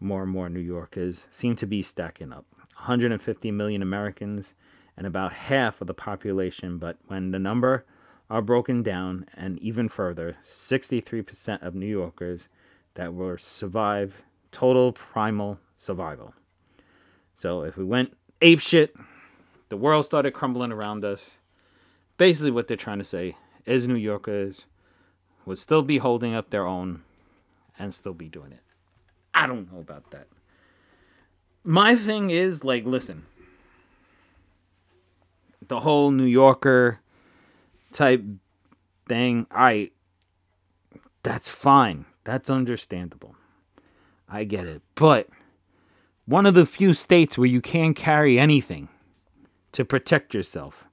More 0.00 0.22
and 0.22 0.32
more 0.32 0.48
New 0.48 0.60
Yorkers 0.60 1.26
seem 1.28 1.54
to 1.56 1.66
be 1.66 1.82
stacking 1.82 2.32
up. 2.32 2.46
150 2.74 3.50
million 3.50 3.82
Americans 3.82 4.54
and 4.96 5.06
about 5.06 5.34
half 5.34 5.80
of 5.82 5.86
the 5.86 5.94
population, 5.94 6.78
but 6.78 6.96
when 7.08 7.32
the 7.32 7.38
number 7.38 7.84
are 8.32 8.40
broken 8.40 8.82
down 8.82 9.26
and 9.34 9.58
even 9.58 9.90
further, 9.90 10.34
63% 10.42 11.62
of 11.62 11.74
New 11.74 11.84
Yorkers 11.84 12.48
that 12.94 13.12
will 13.12 13.36
survive 13.36 14.22
total 14.52 14.92
primal 14.92 15.58
survival. 15.76 16.32
So 17.34 17.60
if 17.60 17.76
we 17.76 17.84
went 17.84 18.16
ape 18.40 18.60
shit, 18.60 18.96
the 19.68 19.76
world 19.76 20.06
started 20.06 20.32
crumbling 20.32 20.72
around 20.72 21.04
us. 21.04 21.28
Basically, 22.16 22.50
what 22.50 22.68
they're 22.68 22.76
trying 22.78 23.00
to 23.00 23.04
say 23.04 23.36
is 23.66 23.86
New 23.86 23.96
Yorkers 23.96 24.64
would 25.44 25.58
still 25.58 25.82
be 25.82 25.98
holding 25.98 26.34
up 26.34 26.48
their 26.48 26.66
own 26.66 27.02
and 27.78 27.94
still 27.94 28.14
be 28.14 28.30
doing 28.30 28.52
it. 28.52 28.62
I 29.34 29.46
don't 29.46 29.70
know 29.70 29.80
about 29.80 30.10
that. 30.10 30.26
My 31.64 31.96
thing 31.96 32.30
is 32.30 32.64
like, 32.64 32.86
listen, 32.86 33.26
the 35.68 35.80
whole 35.80 36.10
New 36.10 36.24
Yorker 36.24 37.01
type 37.92 38.22
thing, 39.08 39.46
I 39.50 39.90
that's 41.22 41.48
fine. 41.48 42.04
That's 42.24 42.50
understandable. 42.50 43.36
I 44.28 44.44
get 44.44 44.66
it. 44.66 44.82
But 44.94 45.28
one 46.26 46.46
of 46.46 46.54
the 46.54 46.66
few 46.66 46.94
states 46.94 47.36
where 47.36 47.46
you 47.46 47.60
can 47.60 47.94
carry 47.94 48.38
anything 48.38 48.88
to 49.72 49.84
protect 49.84 50.34
yourself. 50.34 50.84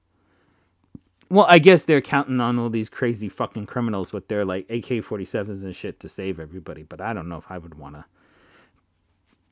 Well, 1.28 1.46
I 1.48 1.58
guess 1.58 1.84
they're 1.84 2.00
counting 2.00 2.40
on 2.40 2.58
all 2.58 2.70
these 2.70 2.88
crazy 2.88 3.28
fucking 3.28 3.66
criminals 3.66 4.12
with 4.12 4.26
their 4.28 4.44
like 4.44 4.68
AK 4.68 5.04
47s 5.04 5.62
and 5.62 5.76
shit 5.76 6.00
to 6.00 6.08
save 6.08 6.40
everybody, 6.40 6.82
but 6.82 7.00
I 7.00 7.12
don't 7.12 7.28
know 7.28 7.36
if 7.36 7.50
I 7.50 7.58
would 7.58 7.74
want 7.74 7.94
to 7.94 8.04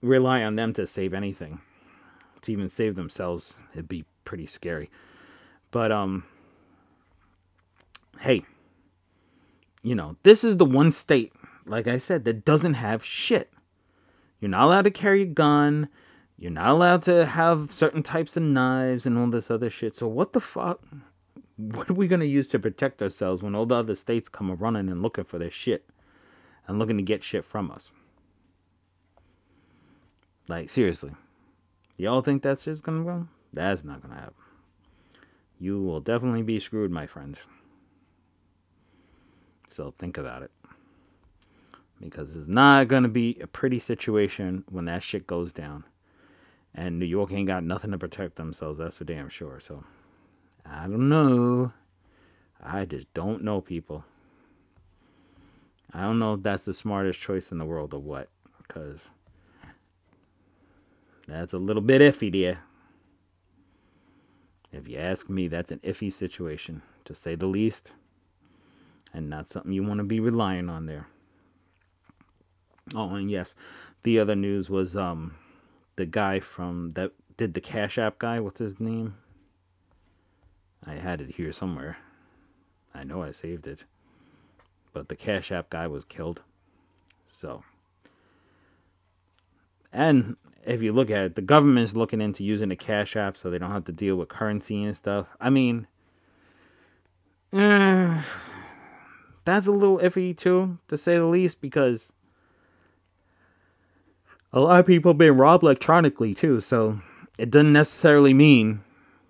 rely 0.02 0.43
on 0.43 0.57
them 0.57 0.73
to 0.75 0.87
save 0.87 1.14
anything. 1.14 1.61
To 2.43 2.52
even 2.52 2.69
save 2.69 2.95
themselves, 2.95 3.55
it'd 3.73 3.88
be 3.88 4.05
pretty 4.25 4.47
scary. 4.47 4.90
But, 5.71 5.93
um, 5.93 6.25
hey, 8.20 8.44
you 9.82 9.94
know, 9.94 10.16
this 10.22 10.44
is 10.44 10.56
the 10.56 10.64
one 10.64 10.92
state, 10.92 11.32
like 11.66 11.87
I 11.87 11.98
said, 11.98 12.25
that 12.25 12.44
doesn't 12.44 12.75
have 12.75 13.04
shit. 13.04 13.52
You're 14.40 14.50
not 14.50 14.64
allowed 14.64 14.82
to 14.82 14.90
carry 14.90 15.22
a 15.22 15.26
gun. 15.26 15.88
You're 16.38 16.52
not 16.52 16.68
allowed 16.68 17.02
to 17.04 17.26
have 17.26 17.72
certain 17.72 18.02
types 18.02 18.37
of 18.37 18.42
knives 18.42 19.06
and 19.06 19.18
all 19.18 19.26
this 19.28 19.50
other 19.50 19.70
shit. 19.70 19.96
So 19.96 20.06
what 20.06 20.32
the 20.32 20.40
fuck? 20.40 20.80
What 21.56 21.90
are 21.90 21.94
we 21.94 22.06
gonna 22.06 22.25
use 22.25 22.46
to 22.48 22.58
protect 22.60 23.02
ourselves 23.02 23.42
when 23.42 23.56
all 23.56 23.66
the 23.66 23.75
other 23.75 23.96
states 23.96 24.28
come 24.28 24.54
running 24.54 24.88
and 24.88 25.02
looking 25.02 25.25
for 25.25 25.40
their 25.40 25.50
shit 25.50 25.90
and 26.68 26.78
looking 26.78 26.98
to 26.98 27.02
get 27.02 27.25
shit 27.25 27.44
from 27.44 27.68
us? 27.72 27.90
Like 30.46 30.70
seriously, 30.70 31.10
y'all 31.96 32.22
think 32.22 32.44
that's 32.44 32.64
just 32.64 32.84
gonna 32.84 33.02
go? 33.02 33.26
That's 33.52 33.82
not 33.82 34.02
gonna 34.02 34.14
happen. 34.14 34.34
You 35.58 35.82
will 35.82 35.98
definitely 35.98 36.42
be 36.42 36.60
screwed, 36.60 36.92
my 36.92 37.08
friends. 37.08 37.38
So 39.70 39.94
think 39.98 40.18
about 40.18 40.42
it 40.42 40.50
because 42.00 42.37
it's 42.37 42.48
not 42.48 42.88
going 42.88 43.02
to 43.02 43.08
be 43.08 43.38
a 43.40 43.46
pretty 43.46 43.78
situation 43.78 44.64
when 44.70 44.84
that 44.87 45.02
shit 45.02 45.26
goes 45.26 45.52
down. 45.52 45.84
And 46.75 46.98
New 46.98 47.06
York 47.06 47.32
ain't 47.32 47.48
got 47.48 47.64
nothing 47.64 47.90
to 47.90 47.98
protect 47.98 48.37
themselves, 48.37 48.78
that's 48.78 48.96
for 48.96 49.04
damn 49.04 49.28
sure. 49.28 49.58
So, 49.60 49.82
I 50.64 50.82
don't 50.82 51.08
know. 51.08 51.72
I 52.62 52.84
just 52.84 53.12
don't 53.14 53.42
know, 53.42 53.60
people. 53.60 54.04
I 55.92 56.02
don't 56.02 56.18
know 56.18 56.34
if 56.34 56.42
that's 56.42 56.64
the 56.64 56.75
smartest 56.75 57.20
choice 57.20 57.50
in 57.50 57.58
the 57.58 57.64
world 57.64 57.94
or 57.94 58.00
what, 58.00 58.28
because 58.58 59.08
that's 61.26 61.52
a 61.52 61.58
little 61.58 61.82
bit 61.82 62.02
iffy, 62.02 62.30
dear. 62.30 62.58
If 64.70 64.87
you 64.87 64.98
ask 64.98 65.30
me, 65.30 65.48
that's 65.48 65.72
an 65.72 65.80
iffy 65.82 66.12
situation, 66.12 66.82
to 67.06 67.14
say 67.14 67.34
the 67.34 67.46
least, 67.46 67.92
and 69.12 69.28
not 69.28 69.48
something 69.48 69.72
you 69.72 69.82
want 69.82 69.98
to 69.98 70.04
be 70.04 70.20
relying 70.20 70.68
on 70.68 70.86
there. 70.86 71.06
Oh, 72.94 73.14
and 73.14 73.30
yes, 73.30 73.54
the 74.02 74.18
other 74.18 74.36
news 74.36 74.70
was 74.70 74.96
um 74.96 75.34
the 75.96 76.06
guy 76.06 76.40
from 76.40 76.92
that 76.92 77.12
did 77.36 77.54
the 77.54 77.60
Cash 77.60 77.98
App 77.98 78.18
guy. 78.18 78.40
What's 78.40 78.58
his 78.60 78.80
name? 78.80 79.16
I 80.84 80.94
had 80.94 81.20
it 81.20 81.34
here 81.34 81.52
somewhere. 81.52 81.98
I 82.94 83.04
know 83.04 83.22
I 83.22 83.32
saved 83.32 83.66
it. 83.66 83.84
But 84.92 85.08
the 85.08 85.16
Cash 85.16 85.52
App 85.52 85.70
guy 85.70 85.86
was 85.86 86.04
killed. 86.04 86.42
So. 87.26 87.62
And 89.92 90.36
if 90.64 90.82
you 90.82 90.92
look 90.92 91.10
at 91.10 91.24
it, 91.24 91.34
the 91.34 91.42
government's 91.42 91.94
looking 91.94 92.20
into 92.20 92.44
using 92.44 92.68
the 92.68 92.76
Cash 92.76 93.16
App 93.16 93.36
so 93.36 93.50
they 93.50 93.58
don't 93.58 93.70
have 93.70 93.84
to 93.86 93.92
deal 93.92 94.16
with 94.16 94.28
currency 94.28 94.82
and 94.82 94.96
stuff. 94.96 95.26
I 95.40 95.50
mean, 95.50 95.86
eh, 97.52 98.22
that's 99.49 99.67
a 99.67 99.73
little 99.73 99.99
iffy 99.99 100.37
too, 100.37 100.78
to 100.88 100.97
say 100.97 101.17
the 101.17 101.25
least, 101.25 101.61
because 101.61 102.12
a 104.52 104.61
lot 104.61 104.81
of 104.81 104.87
people 104.87 105.11
have 105.12 105.19
been 105.19 105.37
robbed 105.37 105.62
electronically 105.62 106.35
too, 106.35 106.61
so 106.61 107.00
it 107.37 107.50
doesn't 107.50 107.73
necessarily 107.73 108.35
mean 108.35 108.83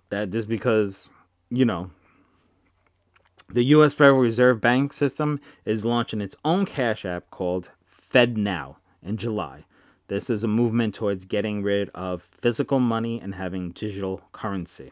that 0.09 0.31
just 0.31 0.47
because, 0.47 1.09
you 1.49 1.65
know, 1.65 1.91
the 3.51 3.63
US 3.65 3.93
Federal 3.93 4.19
Reserve 4.19 4.61
Bank 4.61 4.93
system 4.93 5.39
is 5.65 5.85
launching 5.85 6.21
its 6.21 6.35
own 6.45 6.65
cash 6.65 7.05
app 7.05 7.29
called 7.31 7.69
FedNow 8.13 8.75
in 9.03 9.17
July. 9.17 9.65
This 10.07 10.29
is 10.29 10.43
a 10.43 10.47
movement 10.47 10.95
towards 10.95 11.25
getting 11.25 11.61
rid 11.61 11.89
of 11.89 12.23
physical 12.23 12.79
money 12.79 13.19
and 13.19 13.35
having 13.35 13.71
digital 13.71 14.21
currency. 14.31 14.91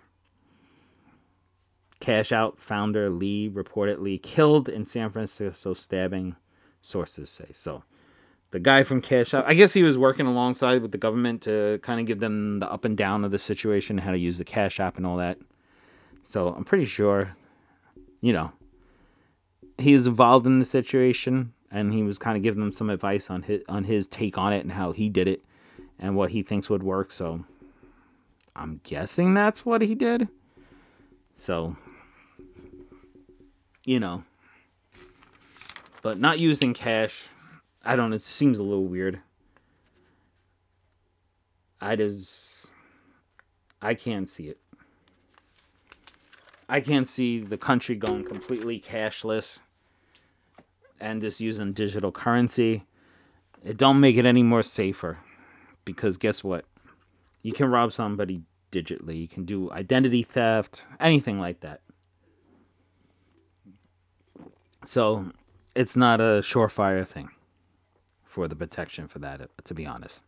Cash 2.00 2.32
App 2.32 2.58
founder 2.58 3.10
Lee 3.10 3.50
reportedly 3.50 4.22
killed 4.22 4.70
in 4.70 4.86
San 4.86 5.10
Francisco 5.10 5.74
stabbing, 5.74 6.36
sources 6.82 7.30
say. 7.30 7.50
So, 7.54 7.84
the 8.52 8.60
guy 8.60 8.84
from 8.84 9.02
Cash 9.02 9.34
App. 9.34 9.46
I 9.48 9.54
guess 9.54 9.74
he 9.74 9.84
was 9.84 9.98
working 9.98 10.26
alongside 10.26 10.82
with 10.82 10.92
the 10.92 10.98
government 10.98 11.42
to 11.44 11.80
kind 11.82 12.00
of 12.00 12.06
give 12.06 12.20
them 12.20 12.60
the 12.60 12.72
up 12.72 12.86
and 12.86 12.98
down 12.98 13.26
of 13.26 13.32
the 13.32 13.40
situation, 13.40 13.98
how 13.98 14.12
to 14.12 14.18
use 14.18 14.38
the 14.38 14.46
Cash 14.46 14.80
App 14.80 14.98
and 14.98 15.06
all 15.06 15.18
that. 15.18 15.38
So 16.24 16.50
I'm 16.50 16.64
pretty 16.64 16.86
sure, 16.86 17.36
you 18.22 18.34
know, 18.34 18.52
he 19.78 19.94
was 19.94 20.08
involved 20.08 20.46
in 20.46 20.60
the 20.60 20.66
situation 20.66 21.54
and 21.72 21.94
he 21.94 22.04
was 22.04 22.18
kind 22.18 22.38
of 22.38 22.44
giving 22.44 22.62
them 22.62 22.74
some 22.74 22.90
advice 22.90 23.30
on 23.30 23.44
his 23.44 23.62
on 23.68 23.84
his 23.84 24.08
take 24.08 24.38
on 24.38 24.54
it 24.54 24.64
and 24.64 24.72
how 24.72 24.92
he 24.92 25.10
did 25.10 25.28
it 25.28 25.44
and 26.00 26.16
what 26.16 26.32
he 26.32 26.44
thinks 26.44 26.70
would 26.70 26.84
work. 26.84 27.12
So 27.12 27.44
I'm 28.56 28.82
guessing 28.84 29.34
that's 29.34 29.66
what 29.66 29.82
he 29.82 29.96
did. 29.96 30.28
So 31.36 31.76
you 33.88 34.00
know, 34.00 34.24
but 36.04 36.20
not 36.20 36.40
using 36.40 36.76
cash 36.76 37.30
I 37.88 37.96
don't 37.96 38.12
it 38.12 38.22
seems 38.22 38.60
a 38.60 38.64
little 38.64 38.84
weird. 38.84 39.22
I 41.80 41.96
just 41.96 42.66
I 43.82 43.94
can't 43.94 44.28
see 44.28 44.50
it. 44.50 44.58
I 46.68 46.82
can't 46.82 47.08
see 47.08 47.40
the 47.40 47.58
country 47.58 47.96
going 47.96 48.26
completely 48.26 48.78
cashless 48.78 49.60
and 51.00 51.22
just 51.22 51.40
using 51.40 51.72
digital 51.72 52.12
currency. 52.12 52.84
It 53.64 53.78
don't 53.78 54.02
make 54.02 54.18
it 54.18 54.26
any 54.26 54.44
more 54.44 54.64
safer 54.64 55.20
because 55.86 56.18
guess 56.18 56.44
what? 56.44 56.66
You 57.42 57.54
can 57.54 57.72
rob 57.72 57.94
somebody 57.94 58.42
digitally. 58.74 59.22
You 59.22 59.30
can 59.30 59.46
do 59.46 59.72
identity 59.72 60.24
theft, 60.24 60.84
anything 61.00 61.40
like 61.40 61.62
that. 61.62 61.80
So, 64.88 65.34
it's 65.76 65.98
not 65.98 66.22
a 66.22 66.42
surefire 66.42 67.06
thing 67.06 67.30
for 68.24 68.48
the 68.48 68.56
protection 68.56 69.10
for 69.10 69.20
that, 69.20 69.50
to 69.66 69.74
be 69.74 69.86
honest. 69.86 70.22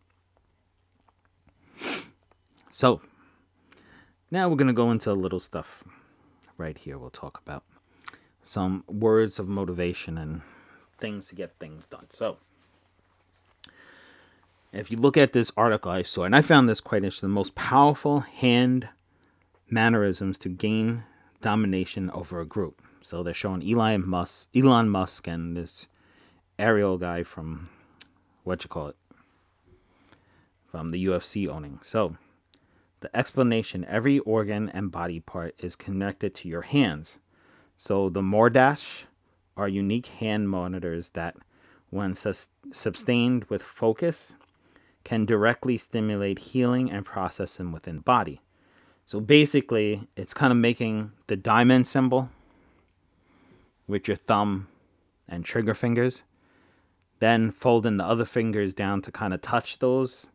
So, 2.70 3.00
now 4.30 4.50
we're 4.50 4.58
going 4.58 4.68
to 4.68 4.74
go 4.74 4.92
into 4.92 5.12
a 5.12 5.14
little 5.14 5.40
stuff 5.40 5.86
right 6.58 6.78
here 6.78 6.98
we'll 6.98 7.10
talk 7.10 7.42
about. 7.46 7.64
some 8.44 8.84
words 8.88 9.40
of 9.40 9.48
motivation 9.48 10.18
and 10.18 10.42
things 10.98 11.30
to 11.30 11.36
get 11.36 11.54
things 11.60 11.88
done. 11.88 12.08
So, 12.10 12.38
if 14.74 14.92
you 14.92 14.98
look 14.98 15.16
at 15.16 15.32
this 15.32 15.54
article 15.56 15.90
I 15.90 16.04
saw, 16.04 16.24
and 16.26 16.36
I 16.36 16.42
found 16.42 16.68
this 16.68 16.82
quite 16.82 17.06
interesting, 17.06 17.30
the 17.30 17.34
most 17.34 17.56
powerful 17.56 18.20
hand 18.22 18.90
mannerisms 19.70 20.38
to 20.40 20.50
gain 20.50 21.06
domination 21.42 22.10
over 22.12 22.42
a 22.42 22.46
group. 22.46 22.82
So 23.02 23.24
they're 23.24 23.34
showing 23.34 23.68
Elon 23.68 24.08
Musk, 24.08 24.50
Elon 24.56 24.90
Musk, 24.90 25.28
and 25.28 25.56
this 25.56 25.88
aerial 26.58 26.98
guy 26.98 27.24
from 27.24 27.70
what 28.44 28.64
you 28.64 28.70
call 28.70 28.88
it, 28.88 28.96
from 30.70 30.90
the 30.90 31.06
UFC 31.06 31.48
owning. 31.48 31.80
So 31.86 32.18
the 33.00 33.16
explanation: 33.16 33.86
every 33.86 34.20
organ 34.20 34.70
and 34.70 34.92
body 34.92 35.20
part 35.20 35.56
is 35.60 35.76
connected 35.76 36.36
to 36.36 36.50
your 36.50 36.64
hands. 36.64 37.20
So 37.78 38.10
the 38.10 38.22
mudras 38.22 39.04
are 39.56 39.68
unique 39.68 40.08
hand 40.08 40.50
monitors 40.50 41.10
that, 41.12 41.38
when 41.90 42.14
sus- 42.16 42.50
sustained 42.72 43.46
with 43.46 43.64
focus, 43.64 44.36
can 45.04 45.26
directly 45.26 45.78
stimulate 45.78 46.40
healing 46.40 46.92
and 46.92 47.06
processing 47.06 47.72
within 47.72 47.96
the 47.98 48.02
body. 48.02 48.42
So 49.06 49.20
basically, 49.20 50.08
it's 50.16 50.34
kind 50.34 50.52
of 50.52 50.58
making 50.58 51.14
the 51.28 51.36
diamond 51.36 51.88
symbol 51.88 52.30
with 53.90 54.08
your 54.08 54.16
thumb 54.16 54.68
and 55.28 55.44
trigger 55.44 55.74
fingers, 55.74 56.24
then 57.20 57.52
folding 57.52 57.98
the 57.98 58.06
other 58.06 58.24
fingers 58.24 58.74
down 58.74 59.02
to 59.02 59.12
kind 59.12 59.34
of 59.34 59.42
touch 59.42 59.80
those 59.80 60.28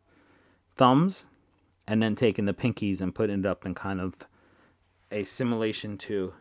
thumbs, 0.75 1.23
and 1.87 2.01
then 2.01 2.15
taking 2.15 2.45
the 2.45 2.53
pinkies 2.53 2.99
and 2.99 3.15
putting 3.15 3.39
it 3.39 3.45
up 3.45 3.65
in 3.65 3.73
kind 3.73 4.01
of 4.01 4.13
a 5.11 5.23
simulation 5.23 5.97
to 5.97 6.33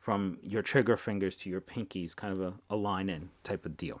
from 0.00 0.38
your 0.42 0.62
trigger 0.62 0.96
fingers 0.96 1.36
to 1.36 1.50
your 1.50 1.60
pinkies, 1.60 2.14
kind 2.14 2.32
of 2.32 2.40
a, 2.40 2.54
a 2.70 2.76
line 2.76 3.08
in 3.08 3.30
type 3.42 3.64
of 3.64 3.76
deal. 3.76 4.00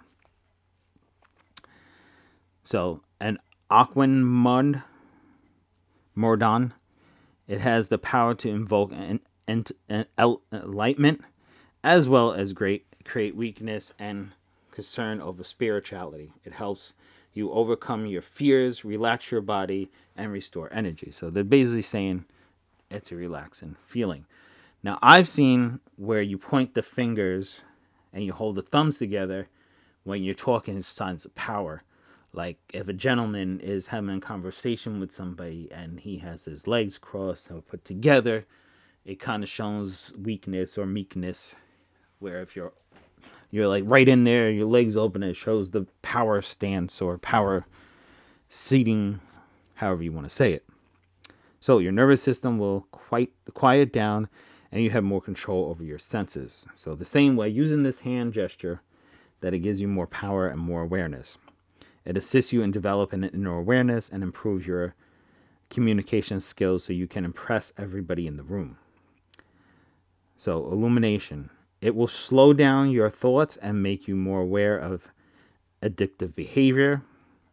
So, 2.62 3.02
an 3.20 3.38
Aquan 3.70 4.22
Mud 4.22 4.82
Mordon 6.14 6.72
it 7.46 7.60
has 7.60 7.88
the 7.88 7.98
power 7.98 8.34
to 8.34 8.48
invoke 8.48 8.92
an, 8.92 9.20
an, 9.46 9.64
an 9.88 10.06
enlightenment 10.52 11.22
as 11.84 12.08
well 12.08 12.32
as 12.32 12.54
great 12.54 12.86
create 13.04 13.36
weakness 13.36 13.92
and 13.98 14.30
concern 14.70 15.20
over 15.20 15.44
spirituality. 15.44 16.32
It 16.44 16.54
helps 16.54 16.94
you 17.34 17.52
overcome 17.52 18.06
your 18.06 18.22
fears, 18.22 18.84
relax 18.84 19.30
your 19.30 19.42
body, 19.42 19.90
and 20.16 20.32
restore 20.32 20.72
energy. 20.72 21.10
So 21.12 21.28
they're 21.28 21.44
basically 21.44 21.82
saying 21.82 22.24
it's 22.90 23.12
a 23.12 23.16
relaxing 23.16 23.76
feeling. 23.86 24.24
Now 24.82 24.98
I've 25.02 25.28
seen 25.28 25.78
where 25.96 26.22
you 26.22 26.38
point 26.38 26.74
the 26.74 26.82
fingers 26.82 27.60
and 28.14 28.24
you 28.24 28.32
hold 28.32 28.56
the 28.56 28.62
thumbs 28.62 28.96
together 28.96 29.48
when 30.04 30.22
you're 30.22 30.34
talking 30.34 30.80
signs 30.82 31.26
of 31.26 31.34
power. 31.34 31.82
Like 32.32 32.56
if 32.72 32.88
a 32.88 32.94
gentleman 32.94 33.60
is 33.60 33.86
having 33.86 34.16
a 34.16 34.20
conversation 34.20 35.00
with 35.00 35.12
somebody 35.12 35.68
and 35.70 36.00
he 36.00 36.16
has 36.18 36.44
his 36.44 36.66
legs 36.66 36.96
crossed 36.96 37.50
or 37.50 37.60
put 37.60 37.84
together, 37.84 38.46
it 39.04 39.20
kind 39.20 39.42
of 39.42 39.50
shows 39.50 40.12
weakness 40.18 40.78
or 40.78 40.86
meekness. 40.86 41.54
Where 42.24 42.40
if 42.40 42.56
you're 42.56 42.72
you're 43.50 43.68
like 43.68 43.84
right 43.86 44.08
in 44.08 44.24
there, 44.24 44.50
your 44.50 44.64
legs 44.64 44.96
open, 44.96 45.22
it 45.22 45.36
shows 45.36 45.70
the 45.70 45.86
power 46.00 46.40
stance 46.40 47.02
or 47.02 47.18
power 47.18 47.66
seating, 48.48 49.20
however 49.74 50.02
you 50.02 50.10
want 50.10 50.26
to 50.26 50.34
say 50.34 50.54
it. 50.54 50.64
So 51.60 51.80
your 51.80 51.92
nervous 51.92 52.22
system 52.22 52.58
will 52.58 52.86
quite 52.92 53.30
quiet 53.52 53.92
down 53.92 54.30
and 54.72 54.82
you 54.82 54.88
have 54.88 55.04
more 55.04 55.20
control 55.20 55.66
over 55.66 55.84
your 55.84 55.98
senses. 55.98 56.64
So 56.74 56.94
the 56.94 57.04
same 57.04 57.36
way 57.36 57.50
using 57.50 57.82
this 57.82 58.00
hand 58.00 58.32
gesture 58.32 58.80
that 59.42 59.52
it 59.52 59.58
gives 59.58 59.82
you 59.82 59.86
more 59.86 60.06
power 60.06 60.48
and 60.48 60.58
more 60.58 60.80
awareness. 60.80 61.36
It 62.06 62.16
assists 62.16 62.54
you 62.54 62.62
in 62.62 62.70
developing 62.70 63.22
an 63.22 63.32
inner 63.34 63.58
awareness 63.58 64.08
and 64.08 64.22
improves 64.22 64.66
your 64.66 64.94
communication 65.68 66.40
skills 66.40 66.84
so 66.84 66.94
you 66.94 67.06
can 67.06 67.26
impress 67.26 67.74
everybody 67.76 68.26
in 68.26 68.38
the 68.38 68.44
room. 68.44 68.78
So, 70.38 70.64
illumination. 70.72 71.50
It 71.84 71.94
will 71.94 72.08
slow 72.08 72.54
down 72.54 72.90
your 72.90 73.10
thoughts 73.10 73.58
and 73.58 73.82
make 73.82 74.08
you 74.08 74.16
more 74.16 74.40
aware 74.40 74.78
of 74.78 75.06
addictive 75.82 76.34
behavior. 76.34 77.02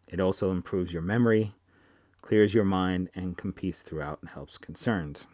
It 0.07 0.21
also 0.21 0.51
improves 0.51 0.93
your 0.93 1.01
memory, 1.01 1.53
clears 2.21 2.53
your 2.53 2.63
mind, 2.63 3.09
and 3.13 3.35
competes 3.35 3.81
throughout 3.81 4.19
and 4.21 4.29
helps 4.29 4.57
concerns. 4.57 5.25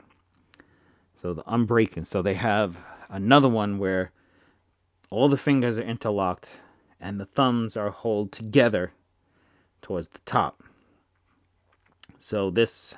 So, 1.13 1.35
the 1.35 1.43
unbreaking. 1.43 2.07
So, 2.07 2.23
they 2.23 2.33
have 2.33 2.75
another 3.07 3.47
one 3.47 3.77
where 3.77 4.11
all 5.11 5.29
the 5.29 5.37
fingers 5.37 5.77
are 5.77 5.83
interlocked 5.83 6.59
and 6.99 7.19
the 7.19 7.27
thumbs 7.27 7.77
are 7.77 7.91
held 7.91 8.31
together 8.31 8.93
towards 9.83 10.07
the 10.07 10.21
top. 10.25 10.63
So 12.17 12.49
this 12.49 12.95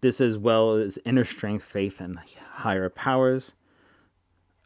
this 0.00 0.22
as 0.22 0.38
well 0.38 0.76
as 0.76 0.98
inner 1.04 1.24
strength, 1.24 1.64
faith, 1.64 2.00
and 2.00 2.18
higher 2.52 2.88
powers. 2.88 3.52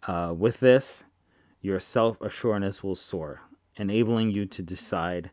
Uh, 0.06 0.34
with 0.36 0.60
this, 0.60 1.02
your 1.60 1.78
self 1.78 2.20
assuredness 2.20 2.82
will 2.82 2.96
soar, 2.96 3.42
enabling 3.76 4.30
you 4.30 4.46
to 4.46 4.62
decide 4.62 5.30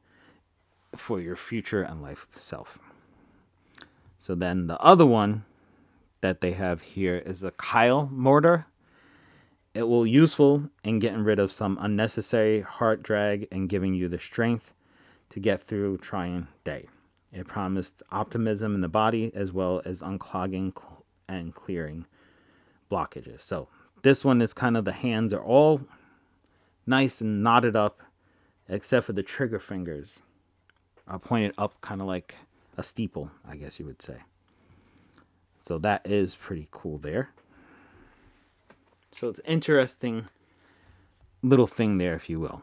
for 0.96 1.20
your 1.20 1.36
future 1.36 1.84
and 1.84 2.02
life 2.02 2.28
self. 2.36 2.80
So 4.18 4.36
then 4.36 4.68
the 4.68 4.80
other 4.80 5.06
one 5.06 5.46
that 6.22 6.42
they 6.42 6.52
have 6.54 6.82
here 6.82 7.18
is 7.18 7.42
the 7.42 7.52
Kali 7.52 8.08
mudra. 8.10 8.66
It 9.74 9.84
will 9.84 10.08
useful 10.08 10.70
in 10.84 11.00
getting 11.00 11.24
rid 11.24 11.40
of 11.40 11.52
some 11.52 11.78
unnecessary 11.80 12.62
heart 12.62 13.04
drag 13.04 13.48
and 13.52 13.70
giving 13.70 13.94
you 13.94 14.10
the 14.10 14.20
strength 14.20 14.74
to 15.30 15.40
get 15.40 15.62
through 15.62 16.00
trying 16.00 16.48
day. 16.64 16.88
It 17.32 17.48
promised 17.48 18.02
optimism 18.12 18.74
in 18.74 18.82
the 18.82 18.88
body 18.88 19.32
as 19.36 19.52
well 19.52 19.82
as 19.86 20.02
unclogging 20.02 20.74
and 21.30 21.54
clearing 21.54 22.06
blockages. 22.90 23.42
So 23.42 23.68
this 24.04 24.24
one 24.24 24.42
is 24.42 24.54
kind 24.54 24.78
of 24.78 24.86
the 24.86 24.94
hands 24.94 25.34
are 25.34 25.44
all 25.44 25.82
nice 26.86 27.22
and 27.22 27.44
knotted 27.44 27.76
up, 27.76 28.02
except 28.70 29.06
for 29.06 29.14
the 29.14 29.24
trigger 29.24 29.60
fingers 29.60 30.20
are 31.08 31.20
pointed 31.20 31.54
up, 31.58 31.80
kind 31.82 32.02
of 32.02 32.08
like 32.08 32.36
a 32.78 32.84
steeple, 32.84 33.32
I 33.48 33.56
guess 33.56 33.80
you 33.80 33.86
would 33.86 34.02
say. 34.02 34.18
So 35.60 35.78
that 35.80 36.02
is 36.06 36.36
pretty 36.36 36.68
cool 36.72 36.98
there. 36.98 37.30
So 39.12 39.30
it's 39.30 39.42
interesting 39.46 40.28
little 41.42 41.68
thing 41.68 41.98
there, 41.98 42.14
if 42.14 42.30
you 42.30 42.40
will. 42.40 42.62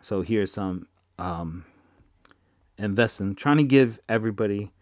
So 0.00 0.22
here's 0.22 0.52
some 0.52 0.86
um, 1.18 1.64
investing, 2.78 3.34
trying 3.34 3.56
to 3.58 3.64
give 3.64 3.98
everybody, 4.08 4.72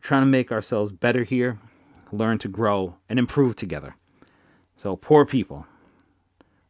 trying 0.00 0.22
to 0.22 0.26
make 0.26 0.50
ourselves 0.50 0.92
better 0.92 1.24
here, 1.24 1.58
learn 2.12 2.38
to 2.38 2.48
grow 2.48 2.96
and 3.08 3.18
improve 3.18 3.56
together. 3.56 3.96
So 4.76 4.96
poor 4.96 5.24
people 5.24 5.66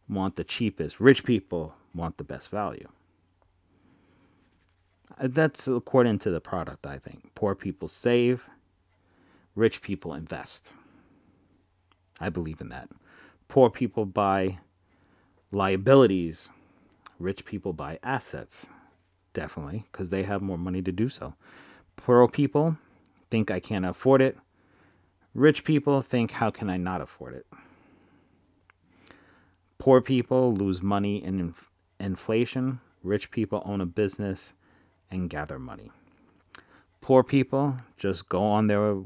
want 0.08 0.36
the 0.36 0.44
cheapest, 0.44 1.00
rich 1.00 1.24
people 1.24 1.74
want 1.94 2.18
the 2.18 2.24
best 2.24 2.50
value. 2.50 2.88
Uh, 5.18 5.28
that's 5.30 5.66
according 5.68 6.18
to 6.20 6.30
the 6.30 6.40
product, 6.40 6.86
I 6.86 6.98
think. 6.98 7.34
Poor 7.34 7.54
people 7.54 7.88
save, 7.88 8.46
rich 9.54 9.82
people 9.82 10.14
invest. 10.14 10.72
I 12.20 12.28
believe 12.28 12.60
in 12.60 12.68
that. 12.68 12.88
Poor 13.48 13.70
people 13.70 14.04
buy 14.04 14.58
liabilities 15.52 16.50
Rich 17.20 17.44
people 17.44 17.74
buy 17.74 17.98
assets, 18.02 18.64
definitely, 19.34 19.84
because 19.92 20.08
they 20.08 20.22
have 20.22 20.40
more 20.40 20.56
money 20.56 20.80
to 20.80 20.90
do 20.90 21.10
so. 21.10 21.34
Poor 21.96 22.26
people 22.26 22.78
think 23.30 23.50
I 23.50 23.60
can't 23.60 23.84
afford 23.84 24.22
it. 24.22 24.38
Rich 25.34 25.64
people 25.64 26.02
think, 26.02 26.32
how 26.32 26.50
can 26.50 26.68
I 26.68 26.76
not 26.76 27.00
afford 27.00 27.34
it? 27.34 27.46
Poor 29.78 30.00
people 30.00 30.52
lose 30.52 30.82
money 30.82 31.22
in 31.22 31.40
inf- 31.40 31.70
inflation. 31.98 32.80
Rich 33.02 33.30
people 33.30 33.62
own 33.64 33.80
a 33.80 33.86
business 33.86 34.52
and 35.10 35.30
gather 35.30 35.58
money. 35.58 35.90
Poor 37.00 37.22
people 37.22 37.76
just 37.96 38.28
go 38.28 38.42
on 38.42 38.66
their 38.66 38.96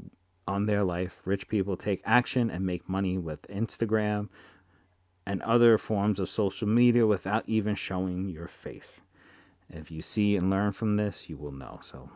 on 0.47 0.65
their 0.65 0.83
life. 0.83 1.21
Rich 1.25 1.47
people 1.47 1.75
take 1.77 2.01
action 2.05 2.51
and 2.51 2.65
make 2.65 2.87
money 2.89 3.17
with 3.17 3.41
Instagram, 3.43 4.29
and 5.25 5.41
other 5.41 5.77
forms 5.77 6.19
of 6.19 6.29
social 6.29 6.67
media 6.67 7.07
without 7.07 7.43
even 7.47 7.75
showing 7.75 8.29
your 8.29 8.47
face. 8.47 9.01
If 9.69 9.89
you 9.89 10.01
see 10.01 10.35
and 10.35 10.49
learn 10.49 10.71
from 10.71 10.97
this, 10.97 11.29
you 11.29 11.37
will 11.37 11.51
know. 11.51 11.79
So 11.81 12.09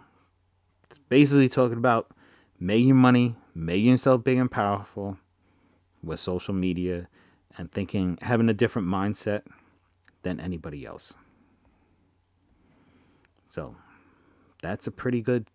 it's 0.90 1.00
basically 1.10 1.50
talking 1.50 1.78
about 1.78 2.12
making 2.60 2.96
money, 2.96 3.36
making 3.56 3.88
yourself 3.92 4.24
big 4.24 4.38
and 4.38 4.52
powerful 4.52 5.18
with 6.04 6.20
social 6.20 6.54
media 6.54 7.08
and 7.58 7.72
thinking 7.72 8.18
having 8.22 8.50
a 8.50 8.54
different 8.54 8.88
mindset 8.88 9.44
than 10.24 10.40
anybody 10.40 10.86
else. 10.86 11.14
So 13.48 13.76
that's 14.62 14.88
a 14.88 14.92
pretty 14.92 15.22
good 15.22 15.48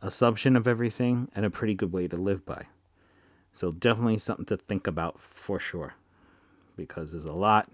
assumption 0.00 0.56
of 0.56 0.68
everything 0.68 1.28
and 1.34 1.44
a 1.44 1.50
pretty 1.50 1.74
good 1.74 1.92
way 1.92 2.08
to 2.08 2.16
live 2.16 2.46
by. 2.46 2.66
So 3.52 3.72
definitely 3.72 4.18
something 4.18 4.46
to 4.46 4.56
think 4.56 4.86
about 4.86 5.20
for 5.20 5.58
sure. 5.58 5.94
Because 6.76 7.12
there's 7.12 7.24
a 7.24 7.32
lot, 7.32 7.70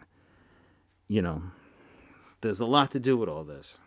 you 1.08 1.22
know, 1.22 1.42
there's 2.40 2.60
a 2.60 2.66
lot 2.66 2.90
to 2.90 3.00
do 3.00 3.16
with 3.16 3.28
all 3.28 3.44
this. 3.44 3.78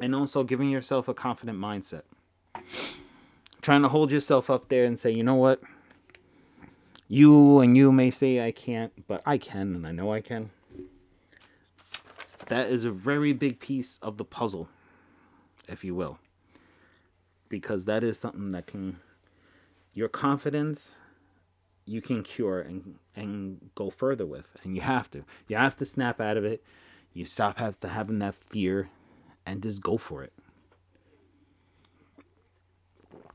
And 0.00 0.14
also 0.14 0.42
giving 0.42 0.70
yourself 0.70 1.06
a 1.06 1.14
confident 1.14 1.58
mindset. 1.58 2.02
Trying 3.60 3.82
to 3.82 3.88
hold 3.88 4.10
yourself 4.10 4.50
up 4.50 4.68
there 4.68 4.84
and 4.84 4.98
say, 4.98 5.10
you 5.10 5.22
know 5.22 5.36
what? 5.36 5.60
You 7.08 7.60
and 7.60 7.76
you 7.76 7.92
may 7.92 8.10
say 8.10 8.44
I 8.44 8.50
can't, 8.52 8.92
but 9.06 9.22
I 9.26 9.38
can, 9.38 9.74
and 9.74 9.86
I 9.86 9.92
know 9.92 10.12
I 10.12 10.20
can. 10.20 10.50
That 12.46 12.70
is 12.70 12.84
a 12.84 12.90
very 12.90 13.32
big 13.32 13.60
piece 13.60 13.98
of 14.02 14.16
the 14.16 14.24
puzzle, 14.24 14.68
if 15.68 15.84
you 15.84 15.94
will. 15.94 16.18
Because 17.48 17.84
that 17.84 18.02
is 18.02 18.18
something 18.18 18.50
that 18.52 18.66
can 18.66 18.98
your 19.94 20.08
confidence 20.08 20.92
you 21.84 22.00
can 22.00 22.22
cure 22.22 22.60
and 22.60 22.96
and 23.16 23.70
go 23.74 23.90
further 23.90 24.24
with 24.24 24.46
and 24.62 24.74
you 24.74 24.80
have 24.80 25.10
to 25.10 25.24
you 25.48 25.56
have 25.56 25.76
to 25.76 25.84
snap 25.84 26.20
out 26.20 26.36
of 26.36 26.44
it 26.44 26.62
you 27.12 27.24
stop 27.24 27.58
have 27.58 27.78
to 27.80 27.88
having 27.88 28.20
that 28.20 28.34
fear 28.34 28.88
and 29.44 29.62
just 29.62 29.82
go 29.82 29.98
for 29.98 30.22
it 30.22 30.32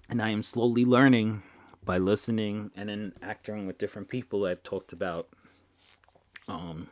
and 0.10 0.22
i 0.22 0.30
am 0.30 0.43
slowly 0.43 0.86
learning 0.86 1.41
by 1.84 1.98
listening 1.98 2.72
and 2.76 2.89
then 2.89 3.13
acting 3.22 3.65
with 3.67 3.78
different 3.78 4.08
people 4.08 4.46
i've 4.46 4.63
talked 4.63 4.91
about 4.93 5.28
um 6.48 6.88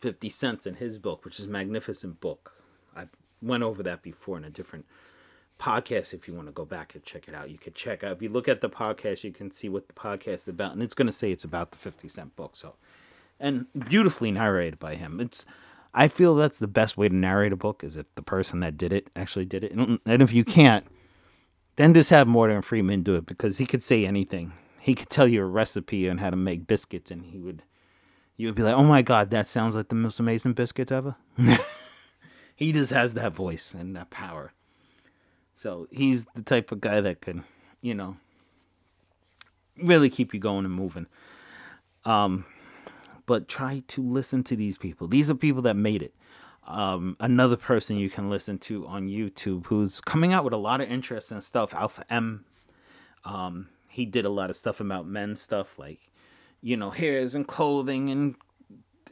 50 0.00 0.28
Cent's 0.28 0.66
in 0.66 0.74
his 0.74 0.98
book 0.98 1.24
which 1.24 1.38
is 1.38 1.46
a 1.46 1.48
magnificent 1.48 2.20
book. 2.20 2.52
I 2.96 3.06
went 3.42 3.62
over 3.62 3.82
that 3.82 4.02
before 4.02 4.36
in 4.36 4.44
a 4.44 4.50
different 4.50 4.86
podcast. 5.58 6.14
If 6.14 6.28
you 6.28 6.34
want 6.34 6.48
to 6.48 6.52
go 6.52 6.64
back 6.64 6.94
and 6.94 7.04
check 7.04 7.28
it 7.28 7.34
out 7.34 7.50
you 7.50 7.58
could 7.58 7.74
check 7.74 8.04
out. 8.04 8.12
If 8.12 8.22
you 8.22 8.28
look 8.28 8.48
at 8.48 8.60
the 8.60 8.70
podcast 8.70 9.24
you 9.24 9.32
can 9.32 9.50
see 9.50 9.68
what 9.68 9.88
the 9.88 9.94
podcast 9.94 10.36
is 10.36 10.48
about. 10.48 10.72
And 10.72 10.82
it's 10.82 10.94
going 10.94 11.06
to 11.06 11.12
say 11.12 11.32
it's 11.32 11.44
about 11.44 11.70
the 11.70 11.76
50 11.76 12.08
cent 12.08 12.36
book 12.36 12.56
so. 12.56 12.74
And 13.40 13.66
beautifully 13.88 14.30
narrated 14.30 14.78
by 14.78 14.94
him. 14.94 15.20
It's 15.20 15.44
i 15.94 16.08
feel 16.08 16.34
that's 16.34 16.58
the 16.58 16.66
best 16.66 16.98
way 16.98 17.08
to 17.08 17.14
narrate 17.14 17.52
a 17.52 17.56
book 17.56 17.82
is 17.82 17.96
if 17.96 18.06
the 18.16 18.22
person 18.22 18.60
that 18.60 18.76
did 18.76 18.92
it 18.92 19.08
actually 19.16 19.46
did 19.46 19.64
it. 19.64 19.72
And 19.72 20.22
if 20.22 20.32
you 20.32 20.44
can't 20.44 20.86
then 21.76 21.94
just 21.94 22.10
have 22.10 22.26
morgan 22.26 22.62
freeman 22.62 23.02
do 23.02 23.14
it 23.14 23.26
because 23.26 23.58
he 23.58 23.66
could 23.66 23.82
say 23.82 24.04
anything 24.04 24.52
he 24.80 24.94
could 24.94 25.10
tell 25.10 25.28
you 25.28 25.42
a 25.42 25.46
recipe 25.46 26.08
on 26.08 26.18
how 26.18 26.30
to 26.30 26.36
make 26.36 26.66
biscuits 26.66 27.10
and 27.10 27.24
he 27.24 27.38
would 27.38 27.62
you 28.36 28.46
would 28.48 28.54
be 28.54 28.62
like 28.62 28.74
oh 28.74 28.84
my 28.84 29.02
god 29.02 29.30
that 29.30 29.48
sounds 29.48 29.74
like 29.74 29.88
the 29.88 29.94
most 29.94 30.20
amazing 30.20 30.52
biscuits 30.52 30.92
ever 30.92 31.16
he 32.56 32.72
just 32.72 32.90
has 32.90 33.14
that 33.14 33.32
voice 33.32 33.74
and 33.74 33.96
that 33.96 34.10
power 34.10 34.52
so 35.56 35.88
he's 35.90 36.26
the 36.34 36.42
type 36.42 36.70
of 36.70 36.82
guy 36.82 37.00
that 37.00 37.22
can, 37.22 37.44
you 37.80 37.94
know, 37.94 38.18
really 39.82 40.10
keep 40.10 40.34
you 40.34 40.38
going 40.38 40.66
and 40.66 40.74
moving. 40.74 41.06
Um, 42.04 42.44
but 43.24 43.48
try 43.48 43.82
to 43.88 44.02
listen 44.02 44.44
to 44.44 44.54
these 44.54 44.76
people. 44.76 45.08
These 45.08 45.30
are 45.30 45.34
people 45.34 45.62
that 45.62 45.74
made 45.74 46.02
it. 46.02 46.14
Um, 46.66 47.16
another 47.20 47.56
person 47.56 47.96
you 47.96 48.10
can 48.10 48.28
listen 48.28 48.58
to 48.60 48.86
on 48.86 49.08
YouTube 49.08 49.66
who's 49.66 50.00
coming 50.00 50.32
out 50.32 50.44
with 50.44 50.52
a 50.52 50.58
lot 50.58 50.80
of 50.80 50.90
interesting 50.90 51.40
stuff. 51.40 51.72
Alpha 51.74 52.04
M. 52.10 52.44
Um, 53.24 53.68
he 53.88 54.04
did 54.04 54.24
a 54.24 54.30
lot 54.30 54.50
of 54.50 54.56
stuff 54.56 54.80
about 54.80 55.06
men 55.06 55.36
stuff 55.36 55.78
like, 55.78 56.10
you 56.60 56.76
know, 56.76 56.90
hairs 56.90 57.34
and 57.34 57.46
clothing 57.46 58.10
and 58.10 58.34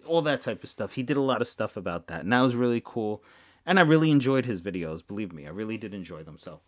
all 0.04 0.22
that 0.22 0.40
type 0.40 0.62
of 0.64 0.70
stuff. 0.70 0.92
He 0.92 1.02
did 1.02 1.16
a 1.16 1.22
lot 1.22 1.40
of 1.40 1.48
stuff 1.48 1.76
about 1.76 2.08
that, 2.08 2.22
and 2.22 2.32
that 2.32 2.40
was 2.40 2.54
really 2.54 2.82
cool 2.84 3.22
and 3.66 3.78
I 3.78 3.82
really 3.82 4.10
enjoyed 4.10 4.46
his 4.46 4.60
videos. 4.60 5.06
Believe 5.06 5.32
me, 5.32 5.46
I 5.46 5.50
really 5.50 5.76
did 5.76 5.94
enjoy 5.94 6.22
them. 6.22 6.38
So 6.38 6.60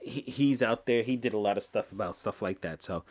he, 0.00 0.20
he's 0.22 0.62
out 0.62 0.86
there. 0.86 1.02
He 1.02 1.16
did 1.16 1.32
a 1.32 1.38
lot 1.38 1.56
of 1.56 1.62
stuff 1.62 1.92
about 1.92 2.16
stuff 2.16 2.42
like 2.42 2.60
that. 2.60 2.82
So 2.82 3.04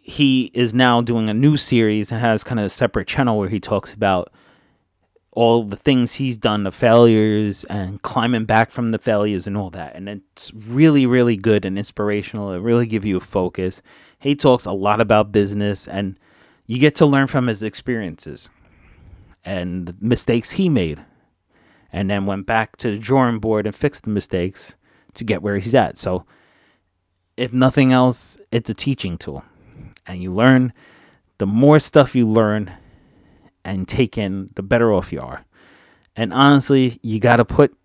he 0.00 0.50
is 0.54 0.74
now 0.74 1.00
doing 1.00 1.28
a 1.28 1.34
new 1.34 1.56
series 1.56 2.12
and 2.12 2.20
has 2.20 2.44
kind 2.44 2.60
of 2.60 2.66
a 2.66 2.70
separate 2.70 3.08
channel 3.08 3.38
where 3.38 3.48
he 3.48 3.60
talks 3.60 3.92
about 3.92 4.32
all 5.36 5.62
the 5.64 5.76
things 5.76 6.14
he's 6.14 6.38
done, 6.38 6.64
the 6.64 6.72
failures, 6.72 7.64
and 7.64 8.00
climbing 8.00 8.46
back 8.46 8.70
from 8.70 8.90
the 8.90 8.98
failures 8.98 9.46
and 9.46 9.54
all 9.54 9.68
that. 9.68 9.94
And 9.94 10.08
it's 10.08 10.50
really, 10.54 11.04
really 11.04 11.36
good 11.36 11.66
and 11.66 11.76
inspirational. 11.76 12.52
It 12.52 12.60
really 12.60 12.86
gives 12.86 13.04
you 13.04 13.18
a 13.18 13.20
focus. 13.20 13.82
He 14.18 14.34
talks 14.34 14.64
a 14.64 14.72
lot 14.72 14.98
about 14.98 15.32
business, 15.32 15.86
and 15.86 16.18
you 16.66 16.78
get 16.78 16.94
to 16.96 17.06
learn 17.06 17.26
from 17.26 17.48
his 17.48 17.62
experiences 17.62 18.48
and 19.44 19.84
the 19.84 19.94
mistakes 20.00 20.52
he 20.52 20.70
made 20.70 21.04
and 21.92 22.08
then 22.08 22.24
went 22.24 22.46
back 22.46 22.76
to 22.78 22.90
the 22.90 22.98
drawing 22.98 23.38
board 23.38 23.66
and 23.66 23.76
fixed 23.76 24.04
the 24.04 24.10
mistakes 24.10 24.74
to 25.12 25.22
get 25.22 25.42
where 25.42 25.58
he's 25.58 25.74
at. 25.74 25.98
So, 25.98 26.24
if 27.36 27.52
nothing 27.52 27.92
else, 27.92 28.38
it's 28.50 28.70
a 28.70 28.74
teaching 28.74 29.18
tool. 29.18 29.44
And 30.06 30.22
you 30.22 30.32
learn, 30.32 30.72
the 31.36 31.46
more 31.46 31.78
stuff 31.78 32.14
you 32.14 32.26
learn 32.26 32.72
and 33.66 33.86
take 33.86 34.16
in, 34.16 34.50
the 34.54 34.62
better 34.62 34.92
off 34.92 35.12
you 35.12 35.20
are. 35.20 35.44
And 36.14 36.32
honestly, 36.32 36.98
you 37.02 37.20
got 37.20 37.36
to 37.36 37.44
put 37.44 37.76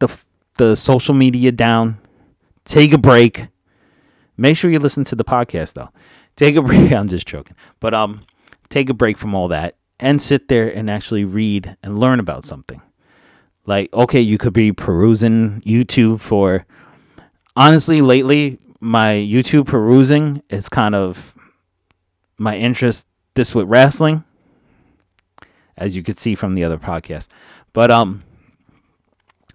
the, 0.00 0.08
the 0.56 0.74
social 0.74 1.14
media 1.14 1.52
down, 1.52 1.98
take 2.64 2.92
a 2.92 2.98
break. 2.98 3.48
Make 4.36 4.56
sure 4.56 4.70
you 4.70 4.78
listen 4.78 5.04
to 5.04 5.14
the 5.14 5.24
podcast, 5.24 5.74
though. 5.74 5.90
Take 6.36 6.56
a 6.56 6.62
break. 6.68 6.92
I'm 6.92 7.08
just 7.08 7.26
joking. 7.26 7.56
But 7.78 7.94
um, 7.94 8.22
take 8.68 8.88
a 8.88 8.94
break 8.94 9.18
from 9.18 9.34
all 9.34 9.48
that 9.48 9.76
and 10.00 10.20
sit 10.20 10.48
there 10.48 10.68
and 10.68 10.90
actually 10.90 11.24
read 11.24 11.76
and 11.82 12.00
learn 12.00 12.20
about 12.20 12.44
something. 12.44 12.80
Like, 13.66 13.92
okay, 13.92 14.20
you 14.20 14.38
could 14.38 14.52
be 14.54 14.72
perusing 14.72 15.60
YouTube 15.60 16.20
for. 16.20 16.64
Honestly, 17.54 18.00
lately, 18.00 18.58
my 18.80 19.12
YouTube 19.14 19.66
perusing 19.66 20.42
is 20.48 20.68
kind 20.68 20.94
of 20.94 21.34
my 22.38 22.56
interest 22.56 23.06
this 23.34 23.54
with 23.54 23.68
wrestling, 23.68 24.24
as 25.78 25.96
you 25.96 26.02
could 26.02 26.18
see 26.18 26.34
from 26.34 26.54
the 26.54 26.64
other 26.64 26.78
podcast. 26.78 27.28
But 27.72 27.90
um, 27.90 28.22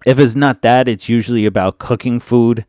if 0.04 0.18
it's 0.18 0.34
not 0.34 0.62
that, 0.62 0.88
it's 0.88 1.08
usually 1.08 1.46
about 1.46 1.78
cooking 1.78 2.18
food 2.18 2.64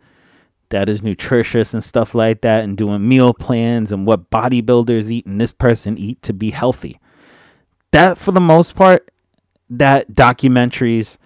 that 0.70 0.90
is 0.90 1.02
nutritious 1.02 1.74
and 1.74 1.84
stuff 1.84 2.16
like 2.16 2.42
that, 2.42 2.64
and 2.64 2.78
doing 2.78 3.08
meal 3.08 3.34
plans 3.34 3.92
and 3.92 4.06
what 4.06 4.30
bodybuilders 4.30 5.10
eat 5.10 5.26
and 5.26 5.40
this 5.40 5.52
person 5.52 5.98
eat 5.98 6.22
to 6.24 6.34
be 6.34 6.52
healthy. 6.52 7.00
That, 7.92 8.18
for 8.18 8.32
the 8.32 8.42
most 8.42 8.76
part, 8.76 9.10
that 9.70 10.12
documentaries 10.12 11.18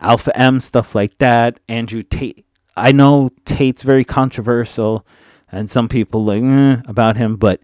Alpha 0.00 0.36
M, 0.36 0.60
stuff 0.60 0.94
like 0.94 1.18
that. 1.18 1.58
Andrew 1.68 2.02
Tate. 2.02 2.44
I 2.76 2.92
know 2.92 3.30
Tate's 3.44 3.82
very 3.82 4.04
controversial, 4.04 5.06
and 5.50 5.70
some 5.70 5.88
people 5.88 6.24
like 6.24 6.42
eh, 6.42 6.82
about 6.86 7.16
him, 7.16 7.36
but 7.36 7.60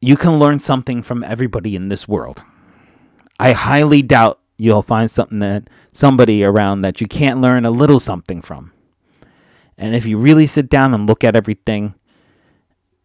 you 0.00 0.16
can 0.16 0.38
learn 0.38 0.58
something 0.58 1.02
from 1.02 1.24
everybody 1.24 1.74
in 1.74 1.88
this 1.88 2.06
world. 2.06 2.44
I 3.38 3.52
highly 3.52 4.02
doubt 4.02 4.40
you'll 4.56 4.82
find 4.82 5.10
something 5.10 5.40
that 5.40 5.68
somebody 5.92 6.42
around 6.42 6.80
that 6.80 7.00
you 7.00 7.06
can't 7.06 7.40
learn 7.40 7.64
a 7.64 7.70
little 7.70 8.00
something 8.00 8.40
from. 8.40 8.72
And 9.76 9.94
if 9.94 10.06
you 10.06 10.16
really 10.16 10.46
sit 10.46 10.68
down 10.68 10.94
and 10.94 11.06
look 11.06 11.22
at 11.22 11.36
everything 11.36 11.94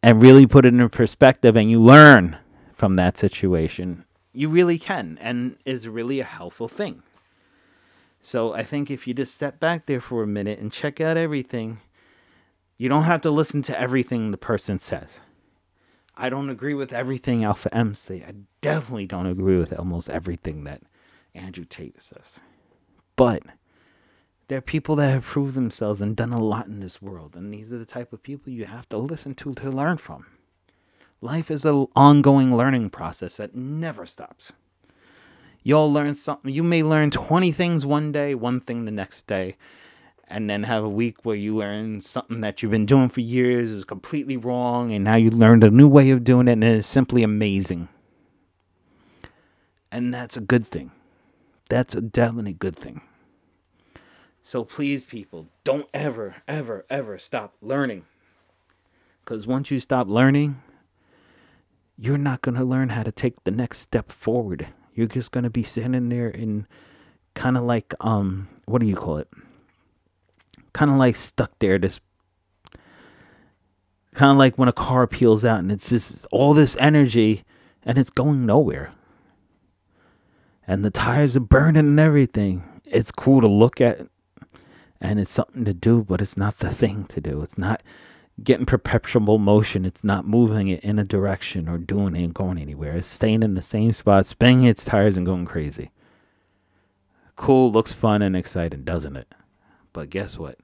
and 0.02 0.22
really 0.22 0.48
put 0.48 0.66
it 0.66 0.74
in 0.74 0.90
perspective 0.90 1.56
and 1.56 1.70
you 1.70 1.82
learn 1.82 2.38
from 2.74 2.96
that 2.96 3.18
situation, 3.18 4.06
you 4.34 4.48
really 4.48 4.80
can 4.80 5.18
and 5.22 5.58
is 5.66 5.88
really 5.88 6.20
a 6.20 6.26
helpful 6.26 6.70
thing. 6.70 7.04
So 8.22 8.54
I 8.54 8.64
think 8.64 8.90
if 8.90 9.08
you 9.08 9.14
just 9.14 9.36
step 9.36 9.60
back 9.60 9.86
there 9.86 10.00
for 10.00 10.24
a 10.24 10.28
minute 10.28 10.60
and 10.60 10.72
check 10.72 11.02
out 11.02 11.18
everything, 11.18 11.80
you 12.78 12.88
don't 12.88 13.04
have 13.04 13.22
to 13.22 13.32
listen 13.32 13.62
to 13.64 13.80
everything 13.80 14.32
the 14.32 14.38
person 14.38 14.80
says. 14.80 15.10
I 16.16 16.30
don't 16.30 16.50
agree 16.50 16.74
with 16.74 16.94
everything 16.94 17.44
Alpha 17.44 17.74
M 17.74 17.96
say. 17.96 18.24
I 18.28 18.34
definitely 18.62 19.08
don't 19.08 19.26
agree 19.26 19.58
with 19.58 19.74
almost 19.74 20.10
everything 20.10 20.64
that 20.66 20.82
Andrew 21.34 21.66
Tate 21.66 22.02
says. 22.02 22.40
But 23.16 23.44
there 24.48 24.58
are 24.58 24.62
people 24.62 24.96
that 24.98 25.10
have 25.10 25.24
proved 25.24 25.56
themselves 25.56 26.02
and 26.02 26.16
done 26.16 26.34
a 26.34 26.42
lot 26.42 26.68
in 26.68 26.80
this 26.80 27.02
world, 27.02 27.36
and 27.36 27.54
these 27.54 27.72
are 27.72 27.78
the 27.78 27.86
type 27.86 28.12
of 28.14 28.24
people 28.24 28.52
you 28.52 28.66
have 28.66 28.90
to 28.90 28.98
listen 28.98 29.36
to 29.36 29.54
to 29.54 29.70
learn 29.70 29.98
from. 29.98 30.26
Life 31.22 31.52
is 31.52 31.66
an 31.66 31.88
ongoing 31.96 32.56
learning 32.56 32.90
process 32.90 33.38
that 33.38 33.56
never 33.56 34.06
stops 34.06 34.54
you'll 35.64 35.92
learn 35.92 36.16
something. 36.16 36.54
You 36.54 36.64
may 36.64 36.84
learn 36.84 37.12
20 37.12 37.52
things 37.52 37.86
one 37.86 38.12
day, 38.12 38.36
one 38.36 38.60
thing 38.60 38.86
the 38.86 38.92
next 38.92 39.28
day, 39.28 39.58
and 40.32 40.50
then 40.50 40.64
have 40.64 40.84
a 40.84 40.90
week 40.90 41.24
where 41.24 41.36
you 41.36 41.58
learn 41.58 42.02
something 42.02 42.42
that 42.42 42.62
you've 42.62 42.72
been 42.72 42.86
doing 42.86 43.10
for 43.10 43.22
years 43.22 43.72
is 43.72 43.84
completely 43.84 44.38
wrong, 44.38 44.92
and 44.92 45.04
now 45.04 45.16
you 45.16 45.30
learned 45.30 45.64
a 45.64 45.70
new 45.70 45.88
way 45.88 46.10
of 46.10 46.24
doing 46.24 46.48
it, 46.48 46.54
and 46.54 46.64
it 46.64 46.76
is 46.76 46.86
simply 46.86 47.24
amazing. 47.24 47.88
And 49.92 50.14
that's 50.14 50.38
a 50.38 50.42
good 50.42 50.66
thing. 50.66 50.92
That's 51.70 51.94
a 51.94 52.02
definitely 52.02 52.54
good 52.54 52.78
thing. 52.78 53.02
So 54.44 54.64
please, 54.64 55.04
people, 55.04 55.48
don't 55.64 55.88
ever, 55.94 56.38
ever, 56.48 56.86
ever 56.90 57.18
stop 57.18 57.56
learning. 57.62 58.06
Because 59.24 59.46
once 59.46 59.70
you 59.70 59.80
stop 59.80 60.08
learning, 60.08 60.62
you're 61.98 62.18
not 62.18 62.42
going 62.42 62.56
to 62.56 62.64
learn 62.64 62.90
how 62.90 63.04
to 63.04 63.12
take 63.12 63.44
the 63.44 63.52
next 63.52 63.80
step 63.80 64.12
forward 64.12 64.68
you're 64.94 65.08
just 65.08 65.32
gonna 65.32 65.50
be 65.50 65.64
sitting 65.64 66.10
there 66.10 66.30
in 66.30 66.68
kind 67.34 67.58
of 67.58 67.64
like 67.64 67.94
um, 68.02 68.48
what 68.66 68.80
do 68.80 68.88
you 68.88 68.96
call 68.96 69.18
it? 69.18 69.28
Kind 70.74 70.92
of 70.92 70.98
like 70.98 71.16
stuck 71.16 71.52
there. 71.60 71.78
This 71.78 72.00
Kind 74.14 74.32
of 74.32 74.38
like 74.38 74.58
when 74.58 74.68
a 74.68 74.74
car 74.74 75.08
peels 75.08 75.46
out 75.46 75.60
and 75.60 75.72
it's 75.72 75.90
just 75.90 76.26
all 76.32 76.54
this 76.54 76.76
energy 76.80 77.44
and 77.84 77.98
it's 77.98 78.10
going 78.10 78.46
nowhere. 78.46 78.94
And 80.68 80.84
the 80.84 80.92
tires 80.92 81.38
are 81.38 81.42
burning 81.42 81.80
and 81.80 82.00
everything. 82.00 82.64
It's 82.86 83.12
cool 83.12 83.40
to 83.42 83.48
look 83.48 83.80
at 83.80 84.08
and 85.00 85.20
it's 85.20 85.32
something 85.32 85.66
to 85.66 85.74
do, 85.74 86.04
but 86.04 86.22
it's 86.22 86.38
not 86.38 86.60
the 86.60 86.70
thing 86.70 87.06
to 87.06 87.22
do. 87.22 87.42
It's 87.42 87.58
not 87.58 87.82
getting 88.44 88.66
perpetual 88.66 89.38
motion. 89.38 89.86
It's 89.86 90.04
not 90.04 90.28
moving 90.28 90.68
it 90.68 90.84
in 90.84 91.00
a 91.00 91.04
direction 91.04 91.68
or 91.68 91.78
doing 91.78 92.16
it 92.16 92.24
and 92.24 92.34
going 92.34 92.58
anywhere. 92.58 92.98
It's 92.98 93.08
staying 93.08 93.44
in 93.44 93.56
the 93.56 93.62
same 93.62 93.94
spot, 93.94 94.26
spinning 94.26 94.66
its 94.66 94.86
tires 94.86 95.18
and 95.18 95.26
going 95.26 95.46
crazy. 95.46 95.92
Cool, 97.36 97.72
looks 97.72 97.94
fun 97.94 98.22
and 98.22 98.36
exciting, 98.36 98.84
doesn't 98.84 99.16
it? 99.16 99.34
But 99.94 100.10
guess 100.10 100.38
what? 100.38 100.58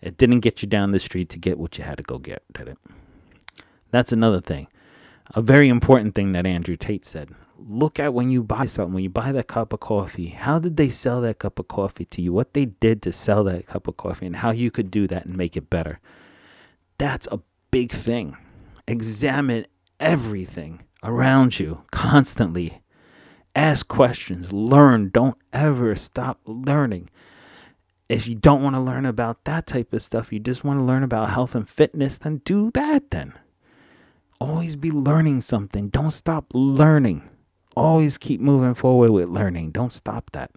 It 0.00 0.16
didn't 0.16 0.40
get 0.40 0.62
you 0.62 0.68
down 0.68 0.92
the 0.92 1.00
street 1.00 1.28
to 1.30 1.38
get 1.38 1.58
what 1.58 1.78
you 1.78 1.84
had 1.84 1.98
to 1.98 2.04
go 2.04 2.18
get, 2.18 2.42
did 2.52 2.68
it? 2.68 2.78
That's 3.90 4.12
another 4.12 4.40
thing. 4.40 4.68
A 5.34 5.42
very 5.42 5.68
important 5.68 6.14
thing 6.14 6.32
that 6.32 6.46
Andrew 6.46 6.76
Tate 6.76 7.04
said. 7.04 7.30
Look 7.58 7.98
at 7.98 8.14
when 8.14 8.30
you 8.30 8.42
buy 8.42 8.66
something, 8.66 8.94
when 8.94 9.02
you 9.02 9.10
buy 9.10 9.32
that 9.32 9.48
cup 9.48 9.72
of 9.72 9.80
coffee, 9.80 10.28
how 10.28 10.58
did 10.58 10.76
they 10.76 10.88
sell 10.88 11.20
that 11.22 11.40
cup 11.40 11.58
of 11.58 11.68
coffee 11.68 12.04
to 12.06 12.22
you? 12.22 12.32
What 12.32 12.54
they 12.54 12.66
did 12.66 13.02
to 13.02 13.12
sell 13.12 13.44
that 13.44 13.66
cup 13.66 13.88
of 13.88 13.96
coffee 13.96 14.26
and 14.26 14.36
how 14.36 14.52
you 14.52 14.70
could 14.70 14.90
do 14.90 15.06
that 15.08 15.26
and 15.26 15.36
make 15.36 15.56
it 15.56 15.68
better. 15.68 15.98
That's 16.98 17.26
a 17.30 17.40
big 17.70 17.92
thing. 17.92 18.36
Examine 18.86 19.66
everything 20.00 20.84
around 21.02 21.58
you 21.58 21.82
constantly. 21.90 22.80
Ask 23.54 23.88
questions, 23.88 24.52
learn. 24.52 25.10
Don't 25.10 25.36
ever 25.52 25.96
stop 25.96 26.40
learning. 26.46 27.10
If 28.08 28.26
you 28.26 28.34
don't 28.34 28.62
want 28.62 28.74
to 28.74 28.80
learn 28.80 29.04
about 29.04 29.44
that 29.44 29.66
type 29.66 29.92
of 29.92 30.02
stuff, 30.02 30.32
you 30.32 30.38
just 30.38 30.64
want 30.64 30.78
to 30.78 30.84
learn 30.84 31.02
about 31.02 31.30
health 31.30 31.54
and 31.54 31.68
fitness, 31.68 32.18
then 32.18 32.40
do 32.44 32.70
that 32.72 33.10
then. 33.10 33.34
Always 34.40 34.76
be 34.76 34.90
learning 34.90 35.42
something. 35.42 35.88
Don't 35.88 36.12
stop 36.12 36.46
learning. 36.54 37.28
Always 37.76 38.16
keep 38.16 38.40
moving 38.40 38.74
forward 38.74 39.10
with 39.10 39.28
learning. 39.28 39.72
Don't 39.72 39.92
stop 39.92 40.30
that. 40.30 40.52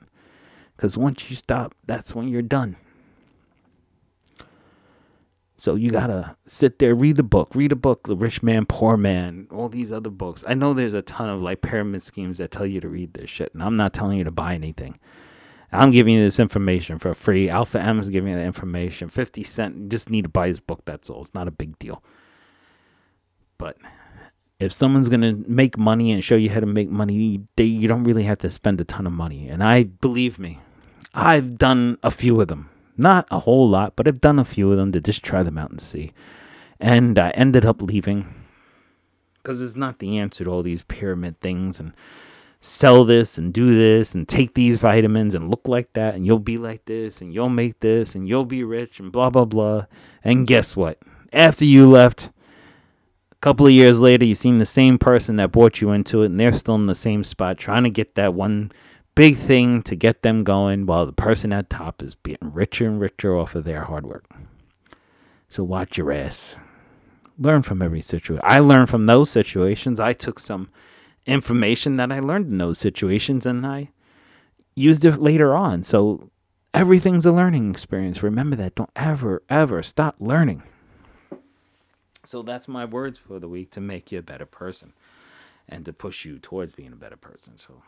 Because 0.75 0.97
once 0.97 1.29
you 1.29 1.35
stop, 1.35 1.75
that's 1.85 2.15
when 2.15 2.27
you're 2.27 2.41
done. 2.41 2.77
So 5.57 5.75
you 5.75 5.91
gotta 5.91 6.35
sit 6.47 6.79
there, 6.79 6.95
read 6.95 7.17
the 7.17 7.23
book, 7.23 7.53
read 7.53 7.71
a 7.71 7.75
book, 7.75 8.07
The 8.07 8.15
Rich 8.15 8.41
Man, 8.41 8.65
Poor 8.65 8.97
Man, 8.97 9.47
all 9.51 9.69
these 9.69 9.91
other 9.91 10.09
books. 10.09 10.43
I 10.47 10.55
know 10.55 10.73
there's 10.73 10.95
a 10.95 11.03
ton 11.03 11.29
of 11.29 11.39
like 11.39 11.61
pyramid 11.61 12.01
schemes 12.01 12.39
that 12.39 12.49
tell 12.49 12.65
you 12.65 12.81
to 12.81 12.89
read 12.89 13.13
this 13.13 13.29
shit, 13.29 13.53
and 13.53 13.61
I'm 13.61 13.75
not 13.75 13.93
telling 13.93 14.17
you 14.17 14.23
to 14.23 14.31
buy 14.31 14.55
anything. 14.55 14.97
I'm 15.71 15.91
giving 15.91 16.15
you 16.15 16.23
this 16.23 16.39
information 16.39 16.99
for 16.99 17.13
free. 17.13 17.49
Alpha 17.49 17.81
M 17.81 17.99
is 17.99 18.09
giving 18.09 18.33
you 18.33 18.37
the 18.37 18.43
information. 18.43 19.09
50 19.09 19.43
Cent, 19.43 19.77
you 19.77 19.87
just 19.87 20.09
need 20.09 20.23
to 20.23 20.29
buy 20.29 20.47
his 20.47 20.59
book, 20.59 20.81
that's 20.85 21.09
all. 21.09 21.21
It's 21.21 21.33
not 21.33 21.47
a 21.47 21.51
big 21.51 21.79
deal. 21.79 22.03
But 23.57 23.77
if 24.59 24.73
someone's 24.73 25.09
gonna 25.09 25.33
make 25.47 25.77
money 25.77 26.11
and 26.11 26.23
show 26.23 26.35
you 26.35 26.49
how 26.49 26.59
to 26.59 26.65
make 26.65 26.89
money, 26.89 27.41
they, 27.55 27.63
you 27.63 27.87
don't 27.87 28.03
really 28.03 28.23
have 28.23 28.39
to 28.39 28.49
spend 28.49 28.81
a 28.81 28.83
ton 28.85 29.07
of 29.07 29.13
money. 29.13 29.47
And 29.47 29.63
I 29.63 29.83
believe 29.83 30.37
me, 30.37 30.59
I've 31.13 31.57
done 31.57 31.97
a 32.03 32.11
few 32.11 32.39
of 32.41 32.47
them. 32.47 32.69
Not 32.97 33.27
a 33.31 33.39
whole 33.39 33.69
lot, 33.69 33.95
but 33.95 34.07
I've 34.07 34.21
done 34.21 34.39
a 34.39 34.45
few 34.45 34.71
of 34.71 34.77
them 34.77 34.91
to 34.91 34.99
just 34.99 35.23
try 35.23 35.41
them 35.43 35.57
out 35.57 35.71
and 35.71 35.81
see. 35.81 36.11
And 36.79 37.17
I 37.17 37.29
ended 37.31 37.65
up 37.65 37.81
leaving 37.81 38.33
because 39.41 39.61
it's 39.61 39.75
not 39.75 39.99
the 39.99 40.17
answer 40.17 40.43
to 40.43 40.49
all 40.51 40.63
these 40.63 40.83
pyramid 40.83 41.39
things 41.39 41.79
and 41.79 41.93
sell 42.61 43.03
this 43.03 43.39
and 43.39 43.51
do 43.51 43.75
this 43.75 44.13
and 44.13 44.29
take 44.29 44.53
these 44.53 44.77
vitamins 44.77 45.33
and 45.33 45.49
look 45.49 45.67
like 45.67 45.91
that 45.93 46.13
and 46.13 46.25
you'll 46.25 46.39
be 46.39 46.59
like 46.59 46.85
this 46.85 47.19
and 47.19 47.33
you'll 47.33 47.49
make 47.49 47.79
this 47.79 48.13
and 48.13 48.27
you'll 48.27 48.45
be 48.45 48.63
rich 48.63 48.99
and 48.99 49.11
blah 49.11 49.29
blah 49.29 49.45
blah. 49.45 49.85
And 50.23 50.45
guess 50.45 50.75
what? 50.75 50.99
After 51.33 51.65
you 51.65 51.89
left, 51.89 52.29
a 53.31 53.35
couple 53.41 53.65
of 53.65 53.73
years 53.73 53.99
later, 53.99 54.25
you 54.25 54.35
seen 54.35 54.59
the 54.59 54.65
same 54.65 54.99
person 54.99 55.37
that 55.37 55.51
brought 55.51 55.81
you 55.81 55.91
into 55.91 56.21
it 56.21 56.27
and 56.27 56.39
they're 56.39 56.53
still 56.53 56.75
in 56.75 56.85
the 56.85 56.95
same 56.95 57.23
spot 57.23 57.57
trying 57.57 57.83
to 57.83 57.89
get 57.89 58.13
that 58.15 58.35
one 58.35 58.71
big 59.15 59.37
thing 59.37 59.81
to 59.81 59.95
get 59.95 60.21
them 60.21 60.43
going 60.43 60.85
while 60.85 61.05
the 61.07 61.11
person 61.11 61.51
at 61.51 61.69
top 61.69 62.03
is 62.03 62.15
getting 62.23 62.53
richer 62.53 62.85
and 62.85 63.01
richer 63.01 63.35
off 63.35 63.55
of 63.55 63.63
their 63.63 63.85
hard 63.85 64.05
work. 64.05 64.25
So 65.49 65.63
watch 65.63 65.97
your 65.97 66.11
ass. 66.11 66.57
Learn 67.39 67.63
from 67.63 67.81
every 67.81 68.01
situation. 68.01 68.41
I 68.43 68.59
learned 68.59 68.89
from 68.89 69.05
those 69.05 69.31
situations. 69.31 69.99
I 69.99 70.13
took 70.13 70.37
some 70.37 70.69
information 71.25 71.97
that 71.97 72.11
I 72.11 72.19
learned 72.19 72.47
in 72.47 72.57
those 72.57 72.79
situations 72.79 73.45
and 73.45 73.65
I 73.65 73.89
used 74.75 75.05
it 75.05 75.21
later 75.21 75.55
on. 75.55 75.83
So 75.83 76.29
everything's 76.73 77.25
a 77.25 77.31
learning 77.31 77.71
experience. 77.71 78.23
Remember 78.23 78.55
that. 78.55 78.75
Don't 78.75 78.89
ever, 78.95 79.43
ever 79.49 79.83
stop 79.83 80.15
learning. 80.19 80.63
So 82.23 82.43
that's 82.43 82.67
my 82.67 82.85
words 82.85 83.19
for 83.19 83.39
the 83.39 83.47
week 83.47 83.71
to 83.71 83.81
make 83.81 84.11
you 84.11 84.19
a 84.19 84.23
better 84.23 84.45
person 84.45 84.93
and 85.67 85.85
to 85.85 85.93
push 85.93 86.25
you 86.25 86.37
towards 86.39 86.73
being 86.73 86.93
a 86.93 86.97
better 86.97 87.17
person. 87.17 87.53
So 87.57 87.81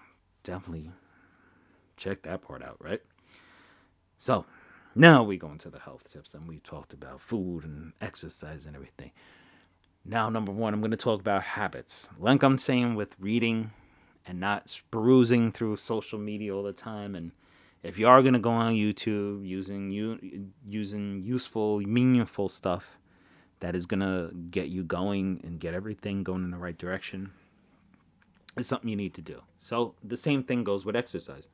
definitely 0.44 0.92
check 1.98 2.24
that 2.24 2.42
part 2.42 2.64
out, 2.64 2.78
right? 2.80 3.02
So 4.20 4.46
now 4.96 5.24
we 5.24 5.38
go 5.38 5.52
into 5.52 5.70
the 5.70 5.80
health 5.80 6.12
tips, 6.12 6.34
and 6.34 6.48
we 6.48 6.60
talked 6.60 6.94
about 6.94 7.20
food 7.20 7.64
and 7.64 7.94
exercise 8.02 8.66
and 8.66 8.76
everything. 8.76 9.12
Now, 10.06 10.30
number 10.30 10.52
one, 10.52 10.74
I'm 10.74 10.82
going 10.82 10.92
to 10.92 10.98
talk 10.98 11.22
about 11.22 11.44
habits. 11.44 12.10
Like 12.20 12.44
I'm 12.44 12.58
saying 12.58 12.96
with 12.96 13.16
reading 13.20 13.72
and 14.26 14.40
not 14.40 14.82
perusing 14.92 15.52
through 15.52 15.78
social 15.78 16.20
media 16.20 16.54
all 16.54 16.64
the 16.64 16.74
time. 16.74 17.16
And 17.16 17.32
if 17.84 17.98
you 17.98 18.08
are 18.08 18.22
going 18.22 18.34
to 18.34 18.40
go 18.40 18.52
on 18.52 18.74
YouTube 18.74 19.48
using 19.48 19.92
you 19.92 20.50
using 20.68 21.24
useful, 21.24 21.80
meaningful 21.80 22.50
stuff 22.50 23.00
that 23.62 23.76
is 23.76 23.86
going 23.86 24.02
to 24.02 24.34
get 24.52 24.68
you 24.68 24.84
going 24.84 25.40
and 25.44 25.58
get 25.58 25.74
everything 25.74 26.22
going 26.22 26.44
in 26.44 26.52
the 26.52 26.58
right 26.58 26.78
direction, 26.78 27.32
is 28.58 28.68
something 28.68 28.90
you 28.90 28.98
need 28.98 29.14
to 29.14 29.22
do. 29.22 29.42
So 29.62 29.96
the 30.04 30.18
same 30.18 30.44
thing 30.44 30.66
goes 30.66 30.86
with 30.86 30.98
exercise. 30.98 31.48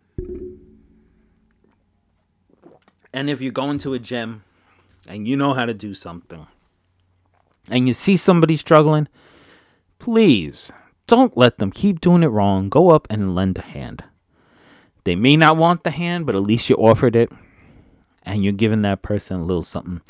And 3.14 3.30
if 3.30 3.42
you 3.42 3.52
go 3.52 3.70
into 3.70 3.94
a 3.94 4.00
gym 4.00 4.44
and 5.08 5.28
you 5.28 5.38
know 5.38 5.54
how 5.54 5.66
to 5.66 5.74
do 5.74 5.94
something 5.94 6.48
and 7.70 7.88
you 7.88 7.94
see 7.94 8.18
somebody 8.18 8.58
struggling, 8.58 9.08
please 9.98 10.72
don't 11.08 11.38
let 11.38 11.58
them 11.58 11.72
keep 11.72 12.00
doing 12.00 12.24
it 12.24 12.28
wrong. 12.28 12.70
Go 12.70 12.92
up 12.92 13.08
and 13.10 13.36
lend 13.36 13.58
a 13.58 13.62
hand. 13.62 14.04
They 15.04 15.16
may 15.16 15.36
not 15.36 15.58
want 15.58 15.84
the 15.84 15.92
hand, 15.92 16.26
but 16.26 16.36
at 16.36 16.44
least 16.44 16.70
you 16.70 16.76
offered 16.76 17.16
it 17.16 17.32
and 18.24 18.44
you're 18.44 18.54
giving 18.54 18.84
that 18.84 19.02
person 19.02 19.40
a 19.40 19.46
little 19.46 19.64
something 19.64 20.02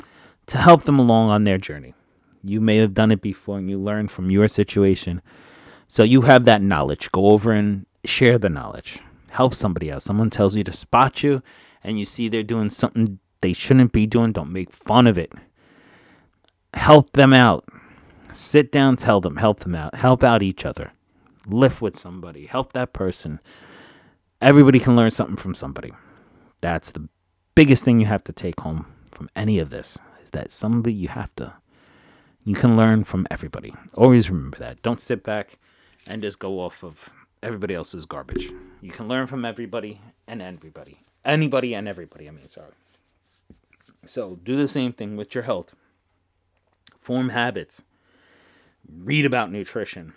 to 0.46 0.58
help 0.58 0.84
them 0.84 0.98
along 0.98 1.30
on 1.30 1.44
their 1.44 1.58
journey. 1.58 1.94
You 2.42 2.60
may 2.60 2.76
have 2.76 2.94
done 2.94 3.10
it 3.10 3.22
before 3.22 3.58
and 3.58 3.70
you 3.70 3.78
learned 3.78 4.10
from 4.10 4.30
your 4.30 4.48
situation. 4.48 5.22
So 5.88 6.02
you 6.02 6.22
have 6.22 6.44
that 6.44 6.62
knowledge. 6.62 7.10
Go 7.12 7.30
over 7.30 7.52
and 7.52 7.86
share 8.04 8.38
the 8.38 8.48
knowledge 8.48 9.00
help 9.30 9.54
somebody 9.54 9.90
else. 9.90 10.04
Someone 10.04 10.30
tells 10.30 10.54
you 10.54 10.64
to 10.64 10.72
spot 10.72 11.22
you 11.22 11.42
and 11.82 11.98
you 11.98 12.04
see 12.04 12.28
they're 12.28 12.42
doing 12.42 12.70
something 12.70 13.18
they 13.40 13.52
shouldn't 13.52 13.92
be 13.92 14.06
doing, 14.06 14.32
don't 14.32 14.52
make 14.52 14.70
fun 14.70 15.06
of 15.06 15.16
it. 15.16 15.32
Help 16.74 17.12
them 17.12 17.32
out. 17.32 17.64
Sit 18.32 18.70
down, 18.70 18.96
tell 18.96 19.20
them, 19.20 19.36
help 19.36 19.60
them 19.60 19.74
out. 19.74 19.94
Help 19.94 20.22
out 20.22 20.42
each 20.42 20.64
other. 20.64 20.92
Lift 21.46 21.82
with 21.82 21.96
somebody. 21.98 22.46
Help 22.46 22.72
that 22.74 22.92
person. 22.92 23.40
Everybody 24.40 24.78
can 24.78 24.96
learn 24.96 25.10
something 25.10 25.36
from 25.36 25.54
somebody. 25.54 25.92
That's 26.60 26.92
the 26.92 27.08
biggest 27.54 27.84
thing 27.84 28.00
you 28.00 28.06
have 28.06 28.24
to 28.24 28.32
take 28.32 28.60
home 28.60 28.86
from 29.10 29.28
any 29.34 29.58
of 29.58 29.70
this 29.70 29.98
is 30.22 30.30
that 30.30 30.50
somebody 30.50 30.92
you 30.92 31.08
have 31.08 31.34
to 31.36 31.52
you 32.44 32.54
can 32.54 32.76
learn 32.76 33.04
from 33.04 33.26
everybody. 33.30 33.74
Always 33.94 34.30
remember 34.30 34.58
that. 34.58 34.82
Don't 34.82 35.00
sit 35.00 35.22
back 35.22 35.58
and 36.06 36.22
just 36.22 36.38
go 36.38 36.60
off 36.60 36.82
of 36.82 37.10
everybody 37.42 37.74
else's 37.74 38.06
garbage. 38.06 38.50
You 38.80 38.90
can 38.90 39.08
learn 39.08 39.26
from 39.26 39.44
everybody 39.44 40.00
and 40.26 40.40
everybody. 40.40 41.00
Anybody 41.24 41.74
and 41.74 41.86
everybody, 41.86 42.28
I 42.28 42.30
mean, 42.30 42.48
sorry. 42.48 42.72
So 44.06 44.38
do 44.42 44.56
the 44.56 44.68
same 44.68 44.92
thing 44.92 45.16
with 45.16 45.34
your 45.34 45.44
health. 45.44 45.74
Form 47.00 47.30
habits. 47.30 47.82
Read 48.88 49.24
about 49.24 49.50
nutrition. 49.50 50.12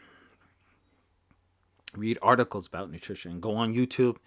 Read 1.96 2.18
articles 2.22 2.68
about 2.68 2.92
nutrition. 2.92 3.40
Go 3.40 3.56
on 3.56 3.74
YouTube. 3.74 4.18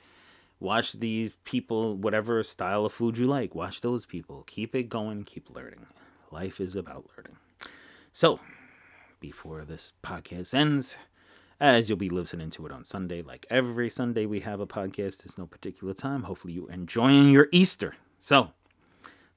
Watch 0.60 0.92
these 0.92 1.34
people, 1.44 1.96
whatever 1.96 2.42
style 2.42 2.86
of 2.86 2.92
food 2.92 3.18
you 3.18 3.26
like. 3.26 3.54
Watch 3.54 3.80
those 3.80 4.06
people. 4.06 4.44
Keep 4.46 4.74
it 4.74 4.84
going. 4.84 5.24
Keep 5.24 5.54
learning. 5.54 5.86
Life 6.30 6.60
is 6.60 6.76
about 6.76 7.10
learning. 7.16 7.36
So, 8.12 8.40
before 9.20 9.64
this 9.64 9.92
podcast 10.02 10.54
ends, 10.54 10.96
as 11.60 11.88
you'll 11.88 11.98
be 11.98 12.08
listening 12.08 12.50
to 12.50 12.66
it 12.66 12.72
on 12.72 12.84
Sunday. 12.84 13.22
Like 13.22 13.46
every 13.50 13.90
Sunday, 13.90 14.26
we 14.26 14.40
have 14.40 14.60
a 14.60 14.66
podcast. 14.66 15.18
There's 15.18 15.38
no 15.38 15.46
particular 15.46 15.94
time. 15.94 16.22
Hopefully, 16.22 16.54
you're 16.54 16.70
enjoying 16.70 17.30
your 17.30 17.48
Easter. 17.52 17.94
So, 18.20 18.50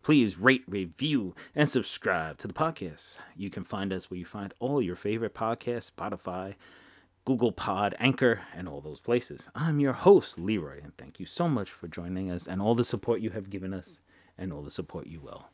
please 0.04 0.38
rate, 0.38 0.64
review, 0.68 1.36
and 1.56 1.70
subscribe 1.70 2.38
to 2.40 2.48
the 2.48 2.54
podcast. 2.54 3.18
You 3.36 3.50
can 3.50 3.64
find 3.64 3.92
us 3.92 4.10
where 4.10 4.20
you 4.20 4.26
find 4.26 4.54
all 4.60 4.82
your 4.82 4.96
favorite 4.96 5.34
podcasts 5.34 5.92
Spotify, 5.92 6.56
Google 7.26 7.52
Pod, 7.52 7.96
Anchor, 8.00 8.42
and 8.56 8.68
all 8.68 8.82
those 8.82 9.00
places. 9.00 9.50
I'm 9.54 9.80
your 9.80 9.94
host, 9.94 10.40
Leroy, 10.40 10.82
and 10.84 10.96
thank 10.98 11.20
you 11.20 11.26
so 11.26 11.48
much 11.48 11.70
for 11.70 11.88
joining 11.88 12.32
us 12.32 12.48
and 12.48 12.62
all 12.62 12.76
the 12.76 12.86
support 12.86 13.22
you 13.22 13.30
have 13.32 13.50
given 13.50 13.74
us 13.74 14.00
and 14.38 14.52
all 14.52 14.62
the 14.62 14.72
support 14.72 15.08
you 15.08 15.20
will. 15.20 15.46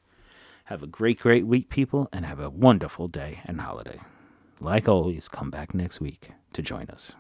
Have 0.66 0.84
a 0.84 0.88
great, 0.88 1.20
great 1.20 1.46
week, 1.46 1.70
people, 1.70 2.08
and 2.14 2.26
have 2.26 2.40
a 2.40 2.50
wonderful 2.50 3.08
day 3.08 3.42
and 3.46 3.62
holiday. 3.62 4.00
Like 4.60 4.88
always, 4.88 5.28
come 5.28 5.50
back 5.52 5.74
next 5.74 6.00
week 6.00 6.32
to 6.54 6.62
join 6.62 6.88
us. 6.90 7.12